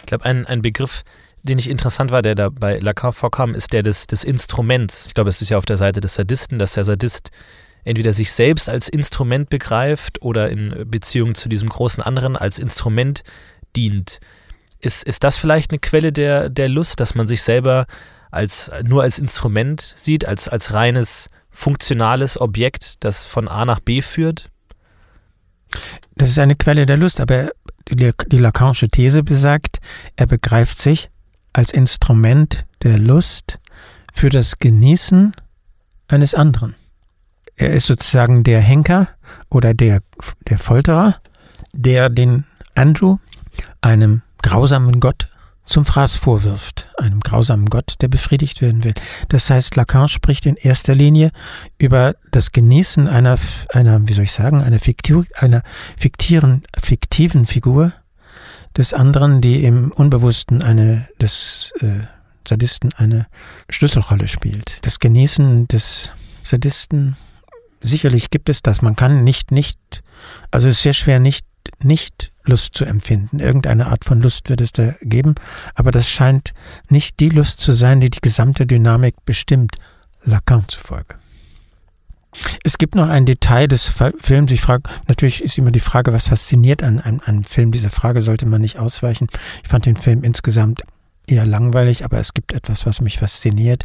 [0.02, 1.04] Ich glaube, ein, ein Begriff,
[1.44, 5.06] den ich interessant war, der da bei Lacan vorkam, ist der des, des Instruments.
[5.08, 7.32] Ich glaube, es ist ja auf der Seite des Sadisten, dass der Sadist
[7.84, 13.24] entweder sich selbst als Instrument begreift oder in Beziehung zu diesem großen anderen als Instrument
[13.76, 14.20] dient.
[14.80, 17.86] Ist, ist das vielleicht eine Quelle der, der Lust, dass man sich selber
[18.30, 24.02] als, nur als Instrument sieht, als, als reines funktionales Objekt, das von A nach B
[24.02, 24.50] führt?
[26.16, 27.50] Das ist eine Quelle der Lust, aber
[27.90, 29.80] die, die Lacanische These besagt,
[30.16, 31.10] er begreift sich
[31.54, 33.60] als Instrument der Lust
[34.14, 35.34] für das Genießen
[36.08, 36.76] eines anderen.
[37.56, 39.10] Er ist sozusagen der Henker
[39.50, 40.02] oder der,
[40.50, 41.18] der Folterer,
[41.74, 42.46] der den
[42.76, 43.18] Andrew,
[43.82, 45.28] einem grausamen Gott,
[45.64, 48.94] zum Fraß vorwirft, einem grausamen Gott, der befriedigt werden will.
[49.30, 51.32] Das heißt, Lacan spricht in erster Linie
[51.78, 53.38] über das Genießen einer,
[53.70, 55.62] einer wie soll ich sagen, einer, fiktiv, einer
[55.98, 57.94] fiktieren, fiktiven Figur
[58.78, 62.02] des anderen, die im Unbewussten eine, des äh,
[62.48, 63.28] Sadisten eine
[63.70, 64.78] Schlüsselrolle spielt.
[64.82, 66.12] Das Genießen des
[66.44, 67.16] Sadisten
[67.82, 68.82] sicherlich gibt es das.
[68.82, 69.80] Man kann nicht, nicht,
[70.52, 71.46] also es ist sehr schwer, nicht,
[71.84, 73.40] nicht Lust zu empfinden.
[73.40, 75.36] Irgendeine Art von Lust wird es da geben,
[75.76, 76.54] aber das scheint
[76.90, 79.78] nicht die Lust zu sein, die die gesamte Dynamik bestimmt,
[80.24, 81.16] Lacan zufolge.
[82.64, 84.52] Es gibt noch ein Detail des Films.
[84.52, 87.72] Ich frage, natürlich ist immer die Frage, was fasziniert an, einem Film.
[87.72, 89.28] Diese Frage sollte man nicht ausweichen.
[89.64, 90.84] Ich fand den Film insgesamt
[91.28, 93.84] eher langweilig, aber es gibt etwas, was mich fasziniert.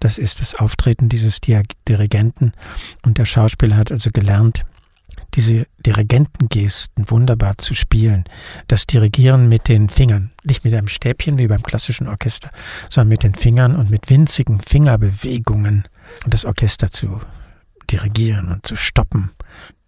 [0.00, 2.52] Das ist das Auftreten dieses Dirigenten.
[3.04, 4.64] Und der Schauspieler hat also gelernt,
[5.34, 8.24] diese Dirigentengesten wunderbar zu spielen.
[8.66, 10.32] Das Dirigieren mit den Fingern.
[10.44, 12.50] Nicht mit einem Stäbchen wie beim klassischen Orchester,
[12.88, 15.84] sondern mit den Fingern und mit winzigen Fingerbewegungen
[16.26, 17.20] das Orchester zu
[17.90, 19.30] dirigieren und zu stoppen.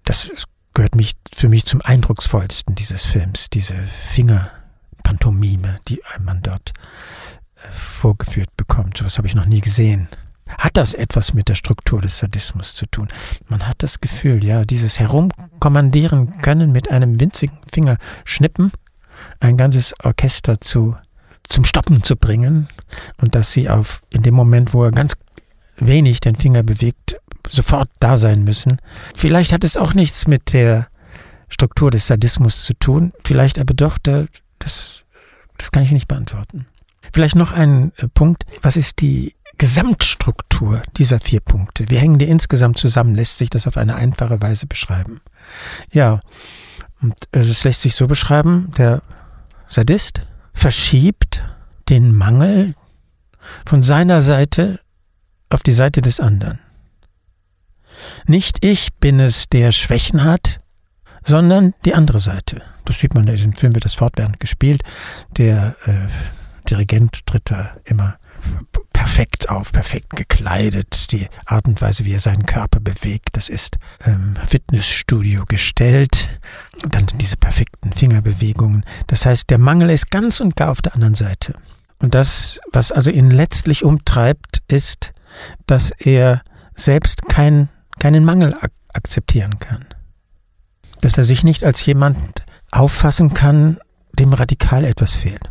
[0.05, 0.31] Das
[0.75, 4.51] gehört mich, für mich zum eindrucksvollsten dieses Films, diese Finger
[5.03, 6.73] Pantomime, die man dort
[7.57, 8.99] äh, vorgeführt bekommt.
[8.99, 10.09] So was habe ich noch nie gesehen.
[10.59, 13.09] Hat das etwas mit der Struktur des Sadismus zu tun?
[13.49, 18.73] Man hat das Gefühl, ja, dieses Herumkommandieren können mit einem winzigen Finger schnippen,
[19.39, 20.97] ein ganzes Orchester zu,
[21.45, 22.69] zum Stoppen zu bringen
[23.21, 25.17] und dass sie auf, in dem Moment, wo er ganz
[25.77, 27.17] wenig den Finger bewegt,
[27.49, 28.79] sofort da sein müssen.
[29.15, 30.89] Vielleicht hat es auch nichts mit der
[31.49, 35.05] Struktur des Sadismus zu tun, vielleicht aber doch das,
[35.59, 36.67] das kann ich nicht beantworten.
[37.13, 38.45] Vielleicht noch ein äh, Punkt.
[38.63, 41.87] Was ist die Gesamtstruktur dieser vier Punkte?
[41.89, 43.15] Wie hängen die insgesamt zusammen?
[43.15, 45.21] Lässt sich das auf eine einfache Weise beschreiben?
[45.93, 46.21] Ja,
[47.03, 49.03] und äh, es lässt sich so beschreiben, der
[49.67, 50.23] Sadist
[50.53, 51.43] verschiebt
[51.89, 52.75] den Mangel
[53.67, 54.81] von seiner Seite
[55.49, 56.61] auf die Seite des anderen.
[58.27, 60.61] Nicht ich bin es, der Schwächen hat,
[61.23, 62.63] sondern die andere Seite.
[62.85, 64.83] Das sieht man, in diesem Film wird das fortwährend gespielt.
[65.37, 66.09] Der äh,
[66.69, 68.17] Dirigent tritt da immer
[68.93, 71.13] perfekt auf, perfekt gekleidet.
[71.13, 76.29] Die Art und Weise, wie er seinen Körper bewegt, das ist ähm, Fitnessstudio gestellt.
[76.83, 78.85] Und dann diese perfekten Fingerbewegungen.
[79.07, 81.55] Das heißt, der Mangel ist ganz und gar auf der anderen Seite.
[81.99, 85.13] Und das, was also ihn letztlich umtreibt, ist,
[85.67, 86.43] dass er
[86.75, 87.69] selbst kein,
[88.01, 89.87] keinen Mangel ak akzeptieren kann
[91.01, 92.19] dass er sich nicht als jemand
[92.71, 93.79] auffassen kann,
[94.13, 95.43] dem radikal etwas fehlt.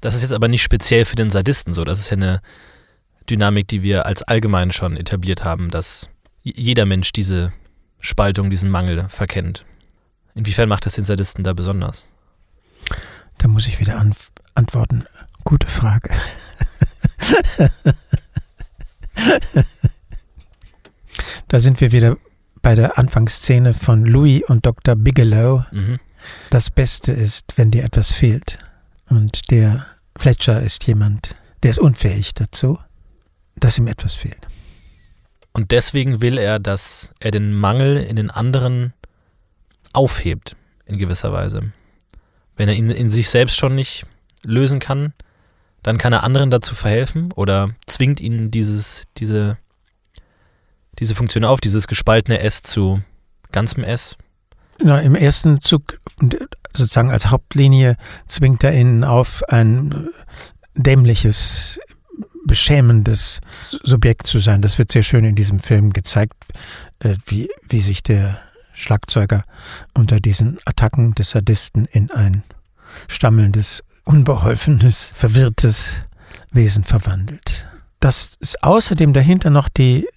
[0.00, 1.84] Das ist jetzt aber nicht speziell für den Sadisten so.
[1.84, 2.40] Das ist ja eine
[3.30, 6.08] Dynamik, die wir als allgemein schon etabliert haben, dass
[6.42, 7.52] jeder Mensch diese
[8.00, 9.64] Spaltung, diesen Mangel verkennt.
[10.34, 12.06] Inwiefern macht das den Sadisten da besonders?
[13.38, 14.04] Da muss ich wieder
[14.54, 15.06] antworten.
[15.44, 16.10] Gute Frage.
[21.48, 22.16] da sind wir wieder
[22.62, 24.94] bei der Anfangsszene von Louis und Dr.
[24.96, 25.64] Bigelow.
[25.72, 25.98] Mhm.
[26.50, 28.58] Das Beste ist, wenn dir etwas fehlt.
[29.08, 32.78] Und der Fletcher ist jemand, der ist unfähig dazu,
[33.56, 34.46] dass ihm etwas fehlt.
[35.52, 38.94] Und deswegen will er, dass er den Mangel in den anderen
[39.92, 40.56] aufhebt,
[40.86, 41.72] in gewisser Weise.
[42.56, 44.06] Wenn er ihn in sich selbst schon nicht
[44.44, 45.12] lösen kann,
[45.82, 49.58] dann kann er anderen dazu verhelfen oder zwingt ihnen dieses, diese
[51.02, 53.02] diese Funktion auf, dieses gespaltene S zu
[53.50, 54.16] ganzem S?
[54.78, 55.98] Na, Im ersten Zug,
[56.74, 57.96] sozusagen als Hauptlinie,
[58.26, 60.08] zwingt er ihnen auf, ein
[60.74, 61.80] dämliches,
[62.46, 63.40] beschämendes
[63.82, 64.62] Subjekt zu sein.
[64.62, 66.34] Das wird sehr schön in diesem Film gezeigt,
[67.00, 68.38] äh, wie, wie sich der
[68.72, 69.42] Schlagzeuger
[69.94, 72.44] unter diesen Attacken des Sadisten in ein
[73.08, 75.96] stammelndes, unbeholfenes, verwirrtes
[76.52, 77.66] Wesen verwandelt.
[77.98, 80.11] Dass es außerdem dahinter noch die äh,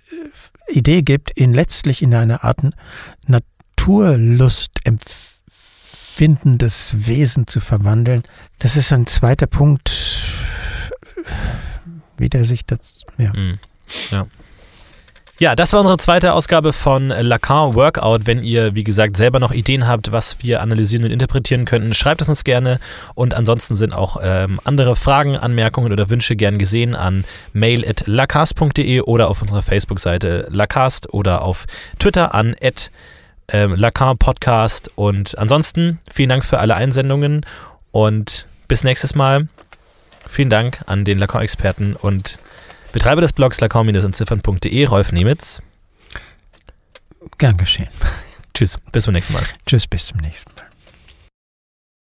[0.68, 2.60] Idee gibt, ihn letztlich in eine Art
[3.28, 4.72] Naturlust
[6.18, 8.24] empfindendes Wesen zu verwandeln,
[8.60, 9.92] das ist ein zweiter Punkt,
[12.18, 13.34] wie der sich das, ja.
[13.34, 13.60] Mhm.
[14.12, 14.28] Ja.
[15.38, 18.26] Ja, das war unsere zweite Ausgabe von Lacan Workout.
[18.26, 22.22] Wenn ihr, wie gesagt, selber noch Ideen habt, was wir analysieren und interpretieren könnten, schreibt
[22.22, 22.80] es uns gerne.
[23.16, 29.30] Und ansonsten sind auch ähm, andere Fragen, Anmerkungen oder Wünsche gern gesehen an mail.lacast.de oder
[29.30, 31.66] auf unserer Facebook-Seite Lacast oder auf
[32.00, 32.56] Twitter an
[33.50, 34.90] ähm, Lacan Podcast.
[34.96, 37.46] Und ansonsten vielen Dank für alle Einsendungen
[37.92, 39.50] und bis nächstes Mal.
[40.26, 42.38] Vielen Dank an den Lacan-Experten und
[42.96, 45.62] Betreiber des Blogs lacan-entziffern.de, Rolf Nemitz.
[47.38, 47.90] Gern geschehen.
[48.54, 49.44] Tschüss, bis zum nächsten Mal.
[49.66, 50.65] Tschüss, bis zum nächsten Mal.